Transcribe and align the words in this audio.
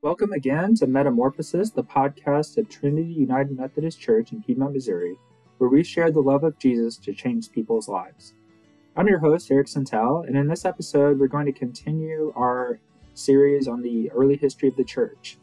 Welcome 0.00 0.32
again 0.32 0.76
to 0.76 0.86
Metamorphosis, 0.86 1.70
the 1.70 1.82
podcast 1.82 2.56
of 2.56 2.68
Trinity 2.68 3.12
United 3.12 3.58
Methodist 3.58 4.00
Church 4.00 4.30
in 4.30 4.40
Piedmont, 4.40 4.72
Missouri, 4.72 5.16
where 5.58 5.68
we 5.68 5.82
share 5.82 6.12
the 6.12 6.20
love 6.20 6.44
of 6.44 6.56
Jesus 6.56 6.96
to 6.98 7.12
change 7.12 7.50
people's 7.50 7.88
lives. 7.88 8.32
I'm 8.96 9.08
your 9.08 9.18
host, 9.18 9.50
Eric 9.50 9.66
Sentell, 9.66 10.24
and 10.24 10.36
in 10.36 10.46
this 10.46 10.64
episode, 10.64 11.18
we're 11.18 11.26
going 11.26 11.46
to 11.46 11.52
continue 11.52 12.32
our 12.36 12.78
series 13.14 13.66
on 13.66 13.82
the 13.82 14.08
early 14.12 14.36
history 14.36 14.68
of 14.68 14.76
the 14.76 14.84
church. 14.84 15.36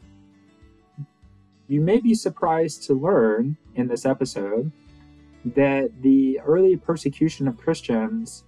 You 1.67 1.81
may 1.81 1.99
be 1.99 2.13
surprised 2.13 2.83
to 2.83 2.93
learn 2.93 3.57
in 3.75 3.89
this 3.89 4.05
episode 4.05 4.71
that 5.43 6.01
the 6.01 6.39
early 6.39 6.77
persecution 6.77 7.49
of 7.49 7.57
Christians 7.57 8.45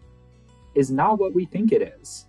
is 0.74 0.90
not 0.90 1.20
what 1.20 1.36
we 1.36 1.44
think 1.44 1.74
it 1.74 1.82
is. 2.00 2.28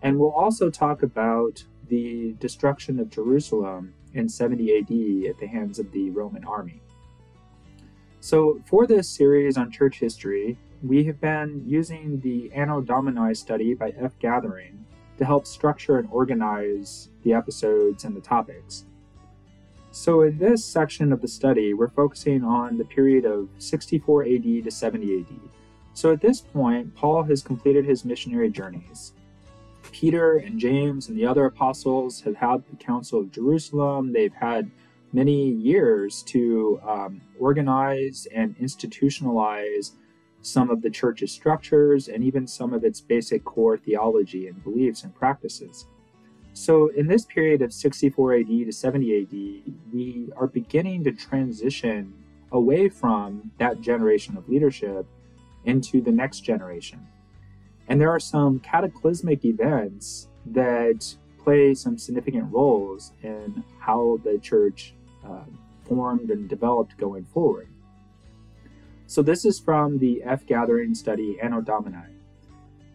And 0.00 0.16
we'll 0.16 0.30
also 0.30 0.70
talk 0.70 1.02
about 1.02 1.64
the 1.88 2.34
destruction 2.40 3.00
of 3.00 3.10
Jerusalem 3.10 3.94
in 4.14 4.28
70 4.28 4.78
AD 4.78 5.30
at 5.30 5.38
the 5.38 5.46
hands 5.46 5.78
of 5.78 5.90
the 5.92 6.10
Roman 6.10 6.44
army. 6.44 6.80
So, 8.20 8.60
for 8.66 8.86
this 8.86 9.08
series 9.08 9.56
on 9.56 9.70
church 9.70 10.00
history, 10.00 10.58
we 10.82 11.04
have 11.04 11.20
been 11.20 11.62
using 11.66 12.20
the 12.20 12.50
Anno 12.52 12.80
Domini 12.80 13.34
study 13.34 13.74
by 13.74 13.92
F. 13.98 14.18
Gathering 14.18 14.84
to 15.18 15.24
help 15.24 15.46
structure 15.46 15.98
and 15.98 16.08
organize 16.10 17.10
the 17.22 17.32
episodes 17.32 18.04
and 18.04 18.16
the 18.16 18.20
topics. 18.20 18.84
So, 19.90 20.22
in 20.22 20.38
this 20.38 20.64
section 20.64 21.12
of 21.12 21.20
the 21.20 21.28
study, 21.28 21.74
we're 21.74 21.88
focusing 21.88 22.44
on 22.44 22.76
the 22.76 22.84
period 22.84 23.24
of 23.24 23.48
64 23.58 24.24
AD 24.24 24.42
to 24.64 24.70
70 24.70 25.20
AD. 25.20 25.26
So, 25.94 26.12
at 26.12 26.20
this 26.20 26.40
point, 26.40 26.94
Paul 26.94 27.22
has 27.24 27.42
completed 27.42 27.84
his 27.84 28.04
missionary 28.04 28.50
journeys. 28.50 29.12
Peter 29.92 30.36
and 30.36 30.58
James 30.58 31.08
and 31.08 31.18
the 31.18 31.26
other 31.26 31.44
apostles 31.44 32.20
have 32.22 32.36
had 32.36 32.62
the 32.70 32.76
Council 32.76 33.20
of 33.20 33.32
Jerusalem. 33.32 34.12
They've 34.12 34.34
had 34.34 34.70
many 35.12 35.50
years 35.50 36.22
to 36.24 36.80
um, 36.86 37.20
organize 37.38 38.26
and 38.34 38.56
institutionalize 38.58 39.92
some 40.42 40.70
of 40.70 40.82
the 40.82 40.90
church's 40.90 41.32
structures 41.32 42.08
and 42.08 42.22
even 42.22 42.46
some 42.46 42.72
of 42.72 42.84
its 42.84 43.00
basic 43.00 43.44
core 43.44 43.76
theology 43.76 44.48
and 44.48 44.62
beliefs 44.62 45.04
and 45.04 45.14
practices. 45.14 45.86
So, 46.52 46.88
in 46.88 47.06
this 47.06 47.24
period 47.24 47.62
of 47.62 47.72
64 47.72 48.34
AD 48.34 48.46
to 48.46 48.72
70 48.72 49.22
AD, 49.22 49.92
we 49.92 50.28
are 50.36 50.48
beginning 50.48 51.04
to 51.04 51.12
transition 51.12 52.12
away 52.52 52.88
from 52.88 53.50
that 53.58 53.80
generation 53.80 54.36
of 54.36 54.48
leadership 54.48 55.06
into 55.64 56.00
the 56.00 56.10
next 56.10 56.40
generation. 56.40 57.06
And 57.88 58.00
there 58.00 58.10
are 58.10 58.20
some 58.20 58.60
cataclysmic 58.60 59.44
events 59.44 60.28
that 60.46 61.16
play 61.38 61.74
some 61.74 61.96
significant 61.98 62.52
roles 62.52 63.12
in 63.22 63.64
how 63.80 64.20
the 64.24 64.38
church 64.38 64.94
uh, 65.24 65.44
formed 65.84 66.30
and 66.30 66.48
developed 66.48 66.96
going 66.98 67.24
forward. 67.24 67.68
So, 69.06 69.22
this 69.22 69.46
is 69.46 69.58
from 69.58 69.98
the 69.98 70.22
F 70.22 70.44
Gathering 70.44 70.94
study 70.94 71.38
Anno 71.42 71.62
Domini. 71.62 72.18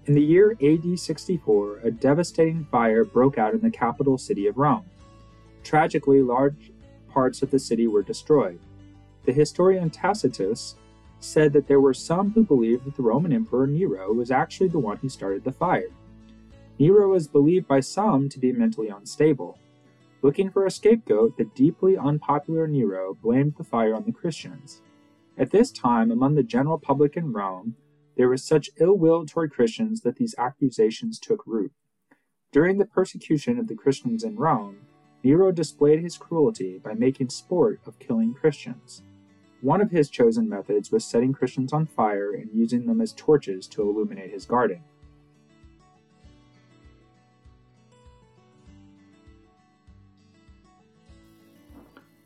In 0.05 0.13
the 0.13 0.21
year 0.21 0.55
AD 0.61 0.99
64, 0.99 1.79
a 1.79 1.89
devastating 1.89 2.65
fire 2.65 3.03
broke 3.03 3.39
out 3.39 3.55
in 3.55 3.61
the 3.61 3.71
capital 3.71 4.19
city 4.19 4.45
of 4.45 4.57
Rome. 4.57 4.85
Tragically, 5.63 6.21
large 6.21 6.71
parts 7.09 7.41
of 7.41 7.49
the 7.49 7.57
city 7.57 7.87
were 7.87 8.03
destroyed. 8.03 8.59
The 9.25 9.33
historian 9.33 9.89
Tacitus 9.89 10.75
said 11.23 11.53
that 11.53 11.67
there 11.67 11.81
were 11.81 11.93
some 11.93 12.31
who 12.31 12.43
believed 12.43 12.85
that 12.85 12.95
the 12.95 13.03
Roman 13.03 13.33
Emperor 13.33 13.67
Nero 13.67 14.13
was 14.13 14.31
actually 14.31 14.67
the 14.67 14.79
one 14.79 14.97
who 14.97 15.09
started 15.09 15.43
the 15.43 15.51
fire. 15.51 15.91
Nero 16.79 17.09
was 17.09 17.27
believed 17.27 17.67
by 17.67 17.79
some 17.79 18.29
to 18.29 18.39
be 18.39 18.51
mentally 18.51 18.89
unstable. 18.89 19.57
Looking 20.21 20.49
for 20.49 20.65
a 20.65 20.71
scapegoat, 20.71 21.37
the 21.37 21.45
deeply 21.45 21.97
unpopular 21.97 22.67
Nero 22.67 23.17
blamed 23.21 23.55
the 23.57 23.63
fire 23.63 23.93
on 23.93 24.05
the 24.05 24.11
Christians. 24.11 24.81
At 25.37 25.51
this 25.51 25.71
time, 25.71 26.11
among 26.11 26.35
the 26.35 26.43
general 26.43 26.77
public 26.77 27.17
in 27.17 27.33
Rome, 27.33 27.75
there 28.15 28.29
was 28.29 28.43
such 28.43 28.69
ill 28.79 28.97
will 28.97 29.25
toward 29.25 29.51
Christians 29.51 30.01
that 30.01 30.17
these 30.17 30.35
accusations 30.37 31.19
took 31.19 31.45
root. 31.47 31.71
During 32.51 32.77
the 32.77 32.85
persecution 32.85 33.57
of 33.57 33.67
the 33.67 33.75
Christians 33.75 34.23
in 34.23 34.35
Rome, 34.35 34.77
Nero 35.23 35.51
displayed 35.51 36.01
his 36.01 36.17
cruelty 36.17 36.77
by 36.77 36.93
making 36.93 37.29
sport 37.29 37.79
of 37.85 37.97
killing 37.99 38.33
Christians. 38.33 39.01
One 39.63 39.79
of 39.79 39.91
his 39.91 40.09
chosen 40.09 40.49
methods 40.49 40.91
was 40.91 41.05
setting 41.05 41.31
Christians 41.31 41.71
on 41.71 41.85
fire 41.85 42.33
and 42.33 42.49
using 42.53 42.85
them 42.85 42.99
as 42.99 43.13
torches 43.13 43.65
to 43.69 43.81
illuminate 43.81 44.29
his 44.29 44.45
garden. 44.45 44.83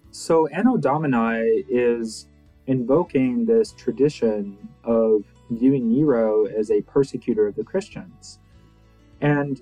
So, 0.09 0.47
Anno 0.47 0.77
Domini 0.77 1.63
is 1.69 2.27
invoking 2.65 3.45
this 3.45 3.71
tradition 3.71 4.57
of 4.83 5.23
viewing 5.51 5.89
Nero 5.89 6.45
as 6.47 6.71
a 6.71 6.81
persecutor 6.81 7.45
of 7.45 7.55
the 7.55 7.63
Christians. 7.63 8.39
And 9.21 9.61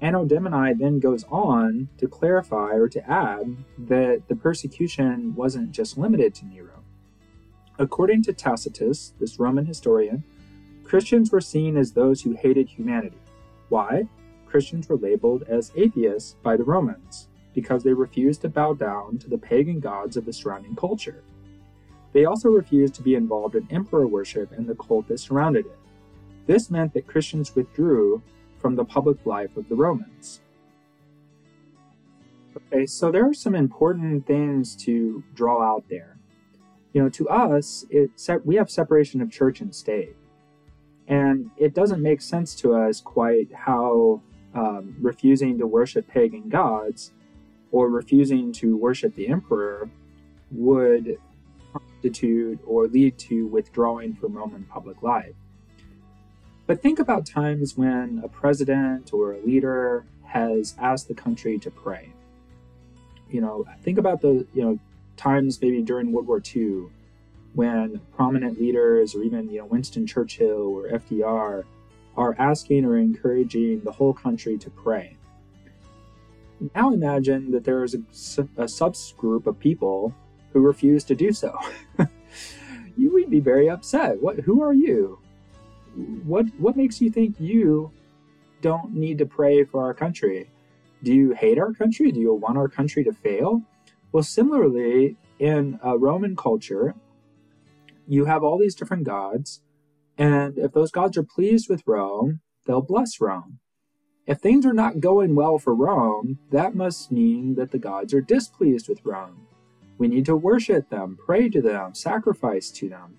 Anno 0.00 0.24
Domini 0.24 0.74
then 0.74 1.00
goes 1.00 1.24
on 1.24 1.88
to 1.98 2.06
clarify 2.06 2.74
or 2.74 2.88
to 2.88 3.10
add 3.10 3.56
that 3.78 4.28
the 4.28 4.36
persecution 4.36 5.34
wasn't 5.34 5.72
just 5.72 5.98
limited 5.98 6.36
to 6.36 6.46
Nero. 6.46 6.79
According 7.80 8.24
to 8.24 8.34
Tacitus, 8.34 9.14
this 9.18 9.38
Roman 9.38 9.64
historian, 9.64 10.22
Christians 10.84 11.32
were 11.32 11.40
seen 11.40 11.78
as 11.78 11.92
those 11.92 12.20
who 12.20 12.32
hated 12.32 12.68
humanity. 12.68 13.16
Why? 13.70 14.06
Christians 14.44 14.86
were 14.86 14.98
labeled 14.98 15.44
as 15.44 15.72
atheists 15.74 16.36
by 16.42 16.58
the 16.58 16.62
Romans 16.62 17.28
because 17.54 17.82
they 17.82 17.94
refused 17.94 18.42
to 18.42 18.50
bow 18.50 18.74
down 18.74 19.16
to 19.20 19.30
the 19.30 19.38
pagan 19.38 19.80
gods 19.80 20.18
of 20.18 20.26
the 20.26 20.32
surrounding 20.34 20.76
culture. 20.76 21.24
They 22.12 22.26
also 22.26 22.50
refused 22.50 22.96
to 22.96 23.02
be 23.02 23.14
involved 23.14 23.54
in 23.54 23.66
emperor 23.70 24.06
worship 24.06 24.52
and 24.52 24.68
the 24.68 24.74
cult 24.74 25.08
that 25.08 25.18
surrounded 25.18 25.64
it. 25.64 25.78
This 26.46 26.70
meant 26.70 26.92
that 26.92 27.06
Christians 27.06 27.56
withdrew 27.56 28.20
from 28.58 28.76
the 28.76 28.84
public 28.84 29.24
life 29.24 29.56
of 29.56 29.70
the 29.70 29.74
Romans. 29.74 30.42
Okay, 32.54 32.84
so 32.84 33.10
there 33.10 33.26
are 33.26 33.32
some 33.32 33.54
important 33.54 34.26
things 34.26 34.76
to 34.84 35.24
draw 35.34 35.62
out 35.62 35.84
there 35.88 36.19
you 36.92 37.02
know, 37.02 37.08
to 37.10 37.28
us, 37.28 37.84
it 37.90 38.10
we 38.44 38.56
have 38.56 38.70
separation 38.70 39.20
of 39.20 39.30
church 39.30 39.60
and 39.60 39.74
state, 39.74 40.16
and 41.06 41.50
it 41.56 41.74
doesn't 41.74 42.02
make 42.02 42.20
sense 42.20 42.54
to 42.56 42.74
us 42.74 43.00
quite 43.00 43.52
how 43.52 44.22
um, 44.54 44.96
refusing 45.00 45.58
to 45.58 45.66
worship 45.66 46.08
pagan 46.08 46.48
gods 46.48 47.12
or 47.70 47.88
refusing 47.88 48.52
to 48.52 48.76
worship 48.76 49.14
the 49.14 49.28
emperor 49.28 49.88
would 50.50 51.16
constitute 51.72 52.58
or 52.66 52.88
lead 52.88 53.16
to 53.18 53.46
withdrawing 53.46 54.14
from 54.14 54.34
Roman 54.34 54.64
public 54.64 55.02
life. 55.02 55.34
But 56.66 56.82
think 56.82 56.98
about 56.98 57.26
times 57.26 57.76
when 57.76 58.20
a 58.24 58.28
president 58.28 59.12
or 59.12 59.34
a 59.34 59.40
leader 59.40 60.04
has 60.24 60.74
asked 60.78 61.08
the 61.08 61.14
country 61.14 61.58
to 61.58 61.70
pray. 61.70 62.12
You 63.28 63.40
know, 63.40 63.66
think 63.82 63.98
about 63.98 64.20
the, 64.20 64.46
you 64.54 64.62
know, 64.62 64.78
times 65.20 65.60
maybe 65.60 65.82
during 65.82 66.12
World 66.12 66.26
War 66.26 66.42
II 66.54 66.86
when 67.52 68.00
prominent 68.16 68.58
leaders 68.58 69.14
or 69.14 69.22
even 69.22 69.50
you 69.50 69.58
know 69.58 69.66
Winston 69.66 70.06
Churchill 70.06 70.62
or 70.76 70.88
FDR 70.88 71.64
are 72.16 72.34
asking 72.38 72.84
or 72.84 72.96
encouraging 72.96 73.80
the 73.82 73.92
whole 73.92 74.14
country 74.14 74.56
to 74.58 74.70
pray. 74.70 75.16
Now 76.74 76.92
imagine 76.92 77.50
that 77.52 77.64
there 77.64 77.84
is 77.84 77.94
a, 77.94 77.98
a 78.56 78.64
subgroup 78.64 79.46
of 79.46 79.58
people 79.58 80.14
who 80.52 80.60
refuse 80.60 81.04
to 81.04 81.14
do 81.14 81.32
so. 81.32 81.56
you 82.96 83.12
would 83.12 83.30
be 83.30 83.40
very 83.40 83.68
upset. 83.68 84.20
What? 84.20 84.40
Who 84.40 84.62
are 84.62 84.74
you? 84.74 85.18
What? 86.24 86.46
What 86.58 86.76
makes 86.76 87.00
you 87.00 87.10
think 87.10 87.36
you 87.38 87.92
don't 88.62 88.92
need 88.92 89.18
to 89.18 89.26
pray 89.26 89.64
for 89.64 89.82
our 89.82 89.94
country? 89.94 90.50
Do 91.02 91.14
you 91.14 91.32
hate 91.32 91.58
our 91.58 91.72
country? 91.72 92.10
Do 92.12 92.20
you 92.20 92.34
want 92.34 92.58
our 92.58 92.68
country 92.68 93.04
to 93.04 93.12
fail? 93.12 93.62
Well, 94.12 94.22
similarly, 94.22 95.16
in 95.38 95.78
a 95.82 95.96
Roman 95.96 96.34
culture, 96.34 96.94
you 98.08 98.24
have 98.24 98.42
all 98.42 98.58
these 98.58 98.74
different 98.74 99.04
gods, 99.04 99.62
and 100.18 100.58
if 100.58 100.72
those 100.72 100.90
gods 100.90 101.16
are 101.16 101.22
pleased 101.22 101.68
with 101.68 101.82
Rome, 101.86 102.40
they'll 102.66 102.82
bless 102.82 103.20
Rome. 103.20 103.60
If 104.26 104.38
things 104.38 104.66
are 104.66 104.72
not 104.72 105.00
going 105.00 105.34
well 105.34 105.58
for 105.58 105.74
Rome, 105.74 106.38
that 106.50 106.74
must 106.74 107.10
mean 107.10 107.54
that 107.54 107.70
the 107.70 107.78
gods 107.78 108.12
are 108.12 108.20
displeased 108.20 108.88
with 108.88 109.04
Rome. 109.04 109.46
We 109.96 110.08
need 110.08 110.26
to 110.26 110.36
worship 110.36 110.88
them, 110.88 111.18
pray 111.24 111.48
to 111.48 111.62
them, 111.62 111.94
sacrifice 111.94 112.70
to 112.72 112.88
them. 112.88 113.18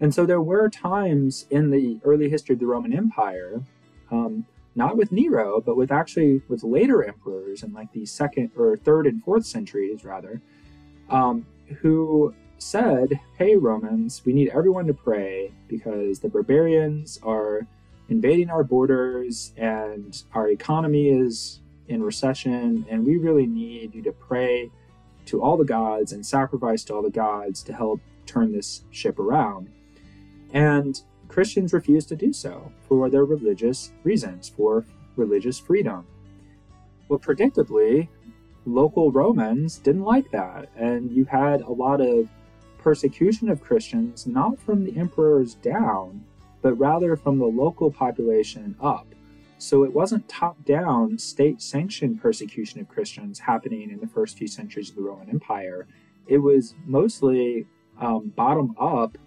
And 0.00 0.14
so 0.14 0.24
there 0.24 0.40
were 0.40 0.68
times 0.68 1.46
in 1.50 1.70
the 1.70 2.00
early 2.04 2.28
history 2.28 2.54
of 2.54 2.60
the 2.60 2.66
Roman 2.66 2.92
Empire 2.92 3.62
um, 4.10 4.46
not 4.78 4.96
with 4.96 5.10
Nero, 5.10 5.60
but 5.60 5.76
with 5.76 5.90
actually 5.90 6.40
with 6.48 6.62
later 6.62 7.02
emperors 7.02 7.64
in 7.64 7.72
like 7.72 7.92
the 7.92 8.06
second 8.06 8.52
or 8.56 8.76
third 8.76 9.08
and 9.08 9.22
fourth 9.24 9.44
centuries, 9.44 10.04
rather, 10.04 10.40
um, 11.10 11.44
who 11.80 12.32
said, 12.58 13.18
Hey, 13.36 13.56
Romans, 13.56 14.22
we 14.24 14.32
need 14.32 14.50
everyone 14.50 14.86
to 14.86 14.94
pray 14.94 15.52
because 15.66 16.20
the 16.20 16.28
barbarians 16.28 17.18
are 17.24 17.66
invading 18.08 18.50
our 18.50 18.62
borders 18.62 19.52
and 19.56 20.22
our 20.32 20.48
economy 20.48 21.08
is 21.08 21.60
in 21.88 22.00
recession, 22.00 22.86
and 22.88 23.04
we 23.04 23.16
really 23.16 23.46
need 23.46 23.96
you 23.96 24.02
to 24.02 24.12
pray 24.12 24.70
to 25.26 25.42
all 25.42 25.56
the 25.56 25.64
gods 25.64 26.12
and 26.12 26.24
sacrifice 26.24 26.84
to 26.84 26.94
all 26.94 27.02
the 27.02 27.10
gods 27.10 27.64
to 27.64 27.72
help 27.72 28.00
turn 28.26 28.52
this 28.52 28.82
ship 28.90 29.18
around. 29.18 29.70
And 30.52 31.00
Christians 31.28 31.72
refused 31.72 32.08
to 32.08 32.16
do 32.16 32.32
so 32.32 32.72
for 32.88 33.08
their 33.10 33.24
religious 33.24 33.92
reasons, 34.02 34.48
for 34.48 34.84
religious 35.16 35.58
freedom. 35.58 36.06
Well, 37.08 37.18
predictably, 37.18 38.08
local 38.66 39.12
Romans 39.12 39.78
didn't 39.78 40.04
like 40.04 40.30
that, 40.30 40.68
and 40.76 41.10
you 41.10 41.24
had 41.24 41.60
a 41.60 41.70
lot 41.70 42.00
of 42.00 42.28
persecution 42.78 43.48
of 43.48 43.60
Christians, 43.60 44.26
not 44.26 44.58
from 44.60 44.84
the 44.84 44.96
emperors 44.96 45.54
down, 45.54 46.24
but 46.62 46.74
rather 46.74 47.16
from 47.16 47.38
the 47.38 47.46
local 47.46 47.90
population 47.90 48.76
up. 48.80 49.06
So 49.58 49.84
it 49.84 49.92
wasn't 49.92 50.28
top 50.28 50.64
down, 50.64 51.18
state 51.18 51.60
sanctioned 51.60 52.20
persecution 52.20 52.80
of 52.80 52.88
Christians 52.88 53.40
happening 53.40 53.90
in 53.90 54.00
the 54.00 54.06
first 54.06 54.38
few 54.38 54.46
centuries 54.46 54.90
of 54.90 54.96
the 54.96 55.02
Roman 55.02 55.28
Empire. 55.28 55.86
It 56.28 56.38
was 56.38 56.74
mostly 56.86 57.66
um, 58.00 58.32
bottom 58.36 58.76
up, 58.78 59.18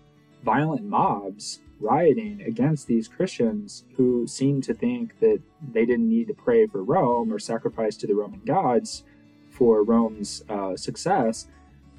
violent 0.44 0.86
mobs 0.86 1.60
rioting 1.82 2.42
against 2.42 2.88
these 2.88 3.08
Christians 3.08 3.84
who 3.96 4.28
seemed 4.28 4.64
to 4.66 4.74
think 4.74 5.20
that 5.20 5.42
they 5.72 5.86
didn't 5.86 6.10
need 6.10 6.28
to 6.28 6.34
pray 6.34 6.68
for 6.68 6.84
Rome 6.84 7.32
or 7.34 7.40
sacrifice 7.40 7.98
to 7.98 8.08
the 8.08 8.16
Roman 8.16 8.42
gods 8.46 9.04
for 9.50 9.84
Rome's 9.84 10.44
uh, 10.50 10.76
success, 10.78 11.48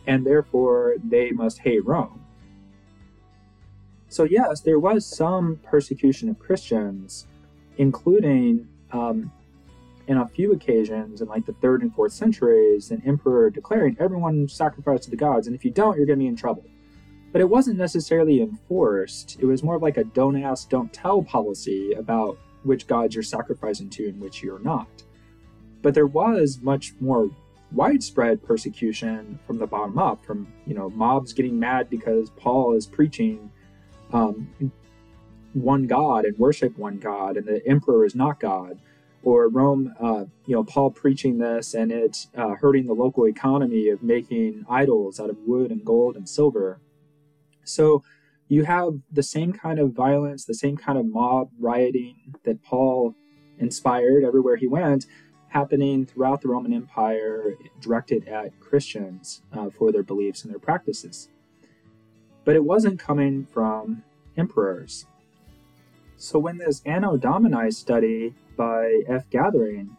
and 0.07 0.27
therefore 0.27 0.97
they 1.03 1.31
must 1.31 1.59
hate 1.59 1.85
Rome. 1.85 2.25
So, 4.09 4.25
yes, 4.25 4.61
there 4.61 4.79
was 4.79 5.07
some 5.07 5.59
persecution 5.63 6.29
of 6.29 6.39
Christians, 6.39 7.27
including 7.79 8.69
um, 8.91 9.33
in 10.07 10.19
a 10.19 10.29
few 10.29 10.53
occasions 10.53 11.21
in 11.21 11.29
like 11.29 11.47
the 11.47 11.55
third 11.55 11.83
and 11.83 11.95
fourth 11.95 12.13
centuries, 12.13 12.91
an 12.91 13.03
emperor 13.07 13.51
declaring 13.51 13.97
everyone 13.99 14.49
sacrifice 14.49 15.05
to 15.05 15.11
the 15.11 15.17
gods, 15.17 15.47
and 15.47 15.57
if 15.57 15.65
you 15.65 15.71
don't, 15.71 15.97
you're 15.97 16.07
going 16.07 16.19
to 16.19 16.23
be 16.23 16.29
in 16.29 16.37
trouble. 16.37 16.65
But 17.33 17.41
it 17.41 17.49
wasn't 17.49 17.79
necessarily 17.79 18.43
enforced. 18.43 19.39
It 19.41 19.47
was 19.47 19.63
more 19.63 19.79
like 19.79 19.97
a 19.97 20.05
don't 20.05 20.43
ask, 20.43 20.69
don't 20.69 20.93
tell 20.93 21.23
policy 21.23 21.93
about 21.93 22.39
which 22.63 22.87
gods 22.87 23.15
you're 23.15 23.23
sacrificing 23.23 23.91
to 23.91 24.09
and 24.09 24.21
which 24.21 24.43
you're 24.43 24.59
not. 24.59 24.89
But 25.81 25.95
there 25.95 26.07
was 26.07 26.61
much 26.63 26.93
more 27.01 27.31
widespread 27.73 28.43
persecution 28.43 29.39
from 29.47 29.59
the 29.59 29.67
bottom 29.67 29.99
up, 29.99 30.25
from 30.25 30.53
you 30.67 30.75
know 30.75 30.91
mobs 30.91 31.33
getting 31.33 31.59
mad 31.59 31.89
because 31.89 32.31
Paul 32.31 32.75
is 32.75 32.87
preaching 32.87 33.51
um, 34.13 34.73
one 35.55 35.87
God 35.87 36.25
and 36.25 36.39
worship 36.39 36.77
one 36.79 36.99
God, 36.99 37.37
and 37.37 37.47
the 37.47 37.67
emperor 37.67 38.05
is 38.05 38.15
not 38.15 38.39
God, 38.39 38.79
or 39.23 39.49
Rome, 39.49 39.95
uh, 40.01 40.25
you 40.47 40.55
know, 40.55 40.65
Paul 40.65 40.91
preaching 40.91 41.39
this 41.39 41.75
and 41.75 41.93
it 41.93 42.27
uh, 42.37 42.55
hurting 42.55 42.87
the 42.87 42.93
local 42.93 43.27
economy 43.27 43.89
of 43.89 44.03
making 44.03 44.65
idols 44.69 45.21
out 45.21 45.31
of 45.31 45.37
wood 45.47 45.71
and 45.71 45.85
gold 45.85 46.17
and 46.17 46.29
silver. 46.29 46.81
So 47.65 48.03
you 48.49 48.65
have 48.65 49.01
the 49.11 49.23
same 49.23 49.53
kind 49.53 49.79
of 49.79 49.93
violence, 49.93 50.45
the 50.45 50.55
same 50.55 50.77
kind 50.77 50.99
of 50.99 51.07
mob 51.07 51.51
rioting 51.59 52.35
that 52.45 52.63
Paul 52.63 53.15
inspired 53.59 54.25
everywhere 54.25 54.57
he 54.57 54.67
went, 54.67 55.07
happening 55.49 56.07
throughout 56.07 56.41
the 56.41 56.49
Roman 56.49 56.73
Empire, 56.73 57.55
directed 57.81 58.27
at 58.29 58.59
Christians 58.61 59.43
uh, 59.53 59.71
for 59.71 59.93
their 59.93 60.03
beliefs 60.03 60.43
and 60.43 60.53
their 60.53 60.59
practices. 60.59 61.29
But 62.45 62.57
it 62.57 62.65
wasn't 62.65 62.99
coming 62.99 63.47
from 63.47 64.03
emperors. 64.37 65.07
So 66.17 66.39
when 66.39 66.59
this 66.59 66.83
Anno 66.85 67.17
Domini 67.17 67.71
study 67.71 68.35
by 68.57 69.03
F. 69.09 69.29
Gathering 69.31 69.97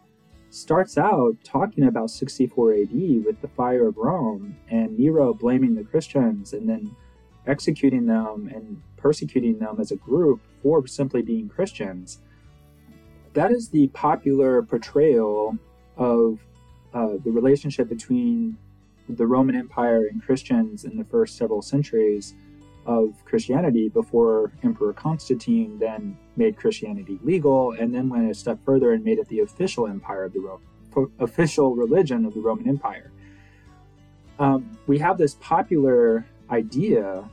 starts 0.49 0.97
out 0.97 1.35
talking 1.43 1.85
about 1.85 2.11
64 2.11 2.73
AD 2.73 3.25
with 3.25 3.41
the 3.41 3.47
fire 3.47 3.87
of 3.87 3.97
Rome 3.97 4.55
and 4.69 4.97
Nero 4.97 5.33
blaming 5.33 5.75
the 5.75 5.83
Christians 5.83 6.53
and 6.53 6.69
then 6.69 6.95
executing 7.47 8.05
them 8.05 8.49
and 8.53 8.81
persecuting 8.97 9.59
them 9.59 9.77
as 9.79 9.91
a 9.91 9.95
group 9.95 10.41
for 10.61 10.85
simply 10.87 11.21
being 11.21 11.49
Christians, 11.49 12.19
that 13.33 13.51
is 13.51 13.69
the 13.69 13.87
popular 13.89 14.61
portrayal 14.61 15.57
of 15.97 16.39
uh, 16.93 17.17
the 17.23 17.31
relationship 17.31 17.89
between 17.89 18.57
the 19.09 19.25
Roman 19.25 19.55
Empire 19.55 20.05
and 20.05 20.23
Christians 20.23 20.85
in 20.85 20.97
the 20.97 21.03
first 21.03 21.37
several 21.37 21.61
centuries 21.61 22.35
of 22.85 23.13
Christianity 23.25 23.89
before 23.89 24.51
Emperor 24.61 24.93
Constantine 24.93 25.79
then 25.79 26.17
made 26.35 26.57
Christianity 26.57 27.19
legal 27.23 27.71
and 27.71 27.93
then 27.93 28.09
went 28.09 28.29
a 28.29 28.33
step 28.33 28.59
further 28.65 28.91
and 28.91 29.03
made 29.03 29.19
it 29.19 29.27
the 29.29 29.39
official 29.39 29.87
empire 29.87 30.25
of 30.25 30.33
the 30.33 30.39
Rome, 30.39 30.61
official 31.19 31.75
religion 31.75 32.25
of 32.25 32.33
the 32.33 32.41
Roman 32.41 32.67
Empire. 32.67 33.11
Um, 34.39 34.77
we 34.87 34.97
have 34.99 35.17
this 35.17 35.35
popular 35.39 36.25
idea 36.53 37.29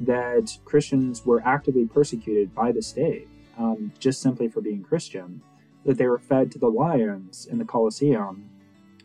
that 0.00 0.58
Christians 0.64 1.24
were 1.24 1.42
actively 1.44 1.86
persecuted 1.86 2.54
by 2.54 2.72
the 2.72 2.82
state 2.82 3.28
um, 3.58 3.92
just 3.98 4.20
simply 4.20 4.48
for 4.48 4.60
being 4.60 4.82
Christian, 4.82 5.42
that 5.84 5.98
they 5.98 6.06
were 6.06 6.18
fed 6.18 6.50
to 6.52 6.58
the 6.58 6.68
lions 6.68 7.46
in 7.50 7.58
the 7.58 7.64
Colosseum, 7.64 8.48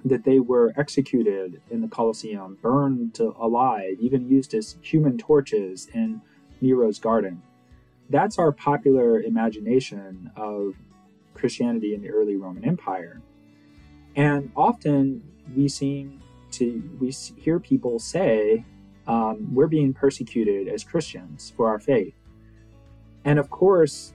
that 0.06 0.24
they 0.24 0.40
were 0.40 0.74
executed 0.78 1.62
in 1.70 1.82
the 1.82 1.88
Colosseum, 1.88 2.58
burned 2.62 3.20
alive, 3.20 3.98
even 4.00 4.30
used 4.30 4.54
as 4.54 4.78
human 4.82 5.18
torches 5.18 5.88
in 5.94 6.22
Nero's 6.62 7.00
garden. 7.00 7.42
That's 8.10 8.40
our 8.40 8.52
popular 8.52 9.22
imagination 9.22 10.32
of 10.36 10.76
Christianity 11.34 11.94
in 11.94 12.02
the 12.02 12.10
early 12.10 12.36
Roman 12.36 12.64
Empire. 12.64 13.22
And 14.16 14.52
often 14.56 15.24
we 15.56 15.68
seem 15.68 16.22
to 16.52 16.82
we 17.00 17.12
hear 17.36 17.60
people 17.60 18.00
say 18.00 18.66
um, 19.08 19.54
we're 19.54 19.68
being 19.68 19.94
persecuted 19.94 20.68
as 20.68 20.84
Christians 20.84 21.54
for 21.56 21.68
our 21.68 21.80
faith. 21.80 22.14
And 23.26 23.40
of 23.40 23.50
course, 23.50 24.14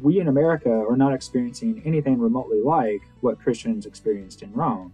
we 0.00 0.20
in 0.20 0.28
America 0.28 0.70
are 0.70 0.96
not 0.96 1.14
experiencing 1.14 1.82
anything 1.84 2.18
remotely 2.18 2.60
like 2.62 3.02
what 3.20 3.40
Christians 3.40 3.86
experienced 3.86 4.42
in 4.42 4.52
Rome. 4.52 4.92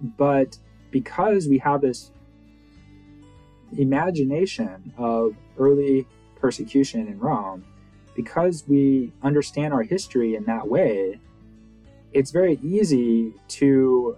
But 0.00 0.58
because 0.90 1.46
we 1.46 1.58
have 1.58 1.80
this 1.80 2.10
imagination 3.76 4.92
of 4.96 5.36
early 5.58 6.06
persecution 6.36 7.06
in 7.08 7.18
Rome, 7.18 7.64
because 8.14 8.64
we 8.66 9.12
understand 9.22 9.72
our 9.72 9.82
history 9.82 10.34
in 10.34 10.44
that 10.44 10.66
way, 10.66 11.20
it's 12.12 12.30
very 12.30 12.58
easy 12.62 13.34
to 13.48 14.16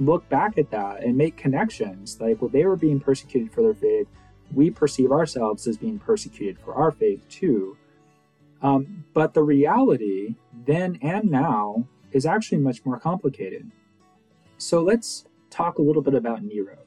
look 0.00 0.28
back 0.28 0.58
at 0.58 0.70
that 0.70 1.02
and 1.02 1.16
make 1.16 1.36
connections. 1.36 2.20
Like, 2.20 2.40
well, 2.40 2.50
they 2.50 2.64
were 2.64 2.76
being 2.76 3.00
persecuted 3.00 3.52
for 3.52 3.62
their 3.62 3.74
faith. 3.74 4.06
We 4.52 4.70
perceive 4.70 5.12
ourselves 5.12 5.66
as 5.66 5.76
being 5.76 5.98
persecuted 5.98 6.58
for 6.58 6.74
our 6.74 6.90
faith 6.90 7.28
too. 7.28 7.76
Um, 8.62 9.04
but 9.14 9.34
the 9.34 9.42
reality, 9.42 10.36
then 10.66 10.98
and 11.02 11.30
now, 11.30 11.86
is 12.12 12.26
actually 12.26 12.58
much 12.58 12.84
more 12.84 12.98
complicated. 12.98 13.70
So 14.56 14.82
let's 14.82 15.26
talk 15.50 15.78
a 15.78 15.82
little 15.82 16.02
bit 16.02 16.14
about 16.14 16.42
Nero. 16.42 16.78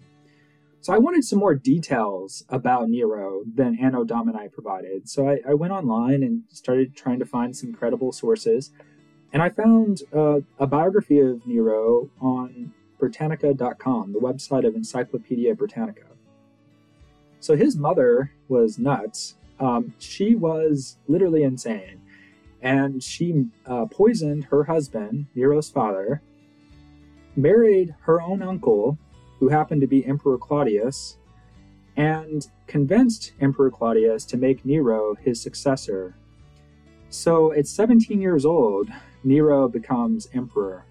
So 0.82 0.94
I 0.94 0.98
wanted 0.98 1.24
some 1.24 1.38
more 1.38 1.54
details 1.54 2.44
about 2.50 2.90
Nero 2.90 3.44
than 3.46 3.78
Anno 3.80 4.04
Domini 4.04 4.50
provided. 4.50 5.08
So 5.08 5.30
I, 5.30 5.40
I 5.48 5.54
went 5.54 5.72
online 5.72 6.24
and 6.24 6.44
started 6.50 6.96
trying 6.96 7.20
to 7.20 7.26
find 7.26 7.56
some 7.56 7.72
credible 7.72 8.12
sources. 8.12 8.72
And 9.32 9.44
I 9.44 9.50
found 9.50 10.02
uh, 10.14 10.40
a 10.58 10.66
biography 10.66 11.20
of 11.20 11.46
Nero 11.46 12.10
on 12.20 12.74
Britannica.com, 13.02 14.14
the 14.14 14.20
website 14.20 14.66
of 14.66 14.76
Encyclopedia 14.76 15.54
Britannica. 15.54 16.08
So 17.42 17.58
his 17.58 17.76
mother 17.76 18.32
was 18.48 18.80
nuts 18.80 19.36
um, 19.62 19.94
she 20.00 20.36
was 20.36 20.98
literally 21.08 21.44
insane. 21.44 22.02
And 22.62 23.02
she 23.02 23.46
uh, 23.66 23.86
poisoned 23.86 24.46
her 24.46 24.64
husband, 24.66 25.28
Nero's 25.36 25.70
father, 25.70 26.22
married 27.36 27.96
her 28.02 28.22
own 28.22 28.42
uncle, 28.42 28.98
who 29.40 29.50
happened 29.50 29.82
to 29.82 29.88
be 29.88 30.06
Emperor 30.06 30.38
Claudius, 30.38 31.18
and 31.96 32.48
convinced 32.68 33.34
Emperor 33.40 33.72
Claudius 33.72 34.26
to 34.26 34.38
make 34.38 34.66
Nero 34.66 35.16
his 35.16 35.42
successor. 35.42 36.16
So 37.10 37.52
at 37.54 37.68
17 37.68 38.22
years 38.22 38.46
old, 38.46 38.90
Nero 39.24 39.68
becomes 39.68 40.28
emperor. 40.34 40.86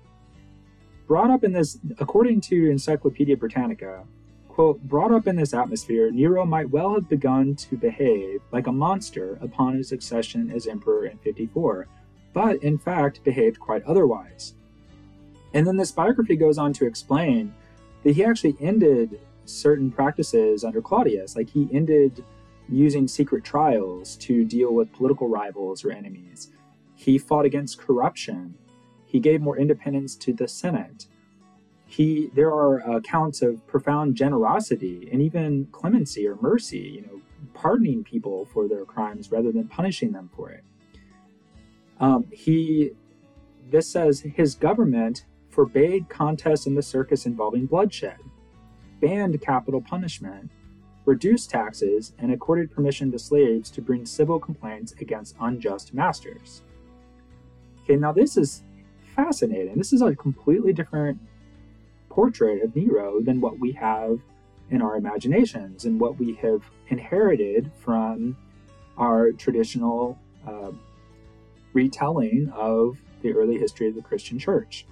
Brought 1.10 1.30
up 1.32 1.42
in 1.42 1.50
this, 1.50 1.76
according 1.98 2.40
to 2.42 2.70
Encyclopedia 2.70 3.36
Britannica, 3.36 4.04
quote, 4.48 4.80
brought 4.84 5.10
up 5.10 5.26
in 5.26 5.34
this 5.34 5.52
atmosphere, 5.52 6.08
Nero 6.12 6.46
might 6.46 6.70
well 6.70 6.94
have 6.94 7.08
begun 7.08 7.56
to 7.56 7.76
behave 7.76 8.40
like 8.52 8.68
a 8.68 8.72
monster 8.72 9.36
upon 9.40 9.74
his 9.74 9.90
accession 9.90 10.52
as 10.52 10.68
emperor 10.68 11.06
in 11.06 11.18
54, 11.18 11.88
but 12.32 12.62
in 12.62 12.78
fact 12.78 13.24
behaved 13.24 13.58
quite 13.58 13.82
otherwise. 13.82 14.54
And 15.52 15.66
then 15.66 15.76
this 15.76 15.90
biography 15.90 16.36
goes 16.36 16.58
on 16.58 16.72
to 16.74 16.86
explain 16.86 17.54
that 18.04 18.14
he 18.14 18.24
actually 18.24 18.54
ended 18.60 19.18
certain 19.46 19.90
practices 19.90 20.62
under 20.62 20.80
Claudius, 20.80 21.34
like 21.34 21.50
he 21.50 21.68
ended 21.72 22.24
using 22.68 23.08
secret 23.08 23.42
trials 23.42 24.14
to 24.18 24.44
deal 24.44 24.72
with 24.72 24.92
political 24.92 25.28
rivals 25.28 25.84
or 25.84 25.90
enemies. 25.90 26.50
He 26.94 27.18
fought 27.18 27.46
against 27.46 27.78
corruption. 27.78 28.54
He 29.10 29.18
gave 29.18 29.40
more 29.40 29.58
independence 29.58 30.14
to 30.16 30.32
the 30.32 30.46
Senate. 30.46 31.06
He, 31.86 32.30
there 32.32 32.52
are 32.52 32.78
accounts 32.96 33.42
of 33.42 33.66
profound 33.66 34.14
generosity 34.14 35.08
and 35.10 35.20
even 35.20 35.66
clemency 35.72 36.28
or 36.28 36.36
mercy, 36.36 36.78
you 36.78 37.02
know, 37.02 37.20
pardoning 37.52 38.04
people 38.04 38.44
for 38.52 38.68
their 38.68 38.84
crimes 38.84 39.32
rather 39.32 39.50
than 39.50 39.66
punishing 39.66 40.12
them 40.12 40.30
for 40.36 40.50
it. 40.50 40.62
Um, 41.98 42.26
he, 42.30 42.92
this 43.68 43.88
says 43.88 44.20
his 44.20 44.54
government 44.54 45.24
forbade 45.48 46.08
contests 46.08 46.66
in 46.66 46.76
the 46.76 46.82
circus 46.82 47.26
involving 47.26 47.66
bloodshed, 47.66 48.20
banned 49.00 49.40
capital 49.40 49.80
punishment, 49.80 50.52
reduced 51.04 51.50
taxes, 51.50 52.12
and 52.20 52.30
accorded 52.32 52.70
permission 52.70 53.10
to 53.10 53.18
slaves 53.18 53.72
to 53.72 53.82
bring 53.82 54.06
civil 54.06 54.38
complaints 54.38 54.94
against 55.00 55.34
unjust 55.40 55.92
masters. 55.92 56.62
Okay, 57.82 57.96
now 57.96 58.12
this 58.12 58.36
is 58.36 58.62
fascinating. 59.24 59.76
This 59.76 59.92
is 59.92 60.02
a 60.02 60.14
completely 60.14 60.72
different 60.72 61.18
portrait 62.08 62.62
of 62.62 62.74
Nero 62.74 63.20
than 63.20 63.40
what 63.40 63.58
we 63.58 63.72
have 63.72 64.18
in 64.70 64.80
our 64.82 64.96
imaginations 64.96 65.84
and 65.84 66.00
what 66.00 66.18
we 66.18 66.34
have 66.36 66.62
inherited 66.88 67.70
from 67.76 68.36
our 68.96 69.32
traditional 69.32 70.18
uh, 70.46 70.70
retelling 71.72 72.50
of 72.54 72.96
the 73.22 73.32
early 73.32 73.58
history 73.58 73.88
of 73.88 73.94
the 73.94 74.02
Christian 74.02 74.38
church. 74.38 74.86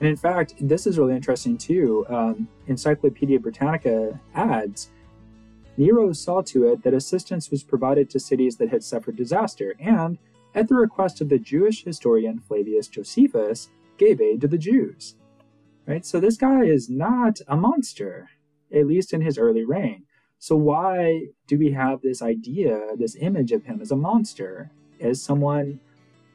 And 0.00 0.08
in 0.08 0.16
fact, 0.16 0.54
this 0.60 0.86
is 0.86 0.98
really 0.98 1.14
interesting 1.14 1.56
too. 1.56 2.06
Um, 2.08 2.48
Encyclopedia 2.66 3.40
Britannica 3.40 4.20
adds 4.34 4.90
Nero 5.76 6.12
saw 6.12 6.42
to 6.42 6.64
it 6.68 6.82
that 6.82 6.92
assistance 6.92 7.50
was 7.50 7.62
provided 7.62 8.10
to 8.10 8.20
cities 8.20 8.56
that 8.56 8.68
had 8.68 8.82
suffered 8.82 9.16
disaster, 9.16 9.74
and, 9.80 10.18
at 10.58 10.66
the 10.66 10.74
request 10.74 11.20
of 11.20 11.28
the 11.28 11.38
Jewish 11.38 11.84
historian 11.84 12.40
Flavius 12.40 12.88
Josephus, 12.88 13.70
gave 13.96 14.20
aid 14.20 14.40
to 14.40 14.48
the 14.48 14.58
Jews. 14.58 15.14
Right? 15.86 16.04
So 16.04 16.18
this 16.18 16.36
guy 16.36 16.64
is 16.64 16.90
not 16.90 17.40
a 17.46 17.56
monster, 17.56 18.30
at 18.74 18.88
least 18.88 19.12
in 19.12 19.20
his 19.20 19.38
early 19.38 19.64
reign. 19.64 20.02
So 20.40 20.56
why 20.56 21.28
do 21.46 21.56
we 21.58 21.70
have 21.72 22.02
this 22.02 22.22
idea, 22.22 22.96
this 22.96 23.16
image 23.20 23.52
of 23.52 23.64
him 23.66 23.80
as 23.80 23.92
a 23.92 23.96
monster, 23.96 24.72
as 25.00 25.22
someone 25.22 25.78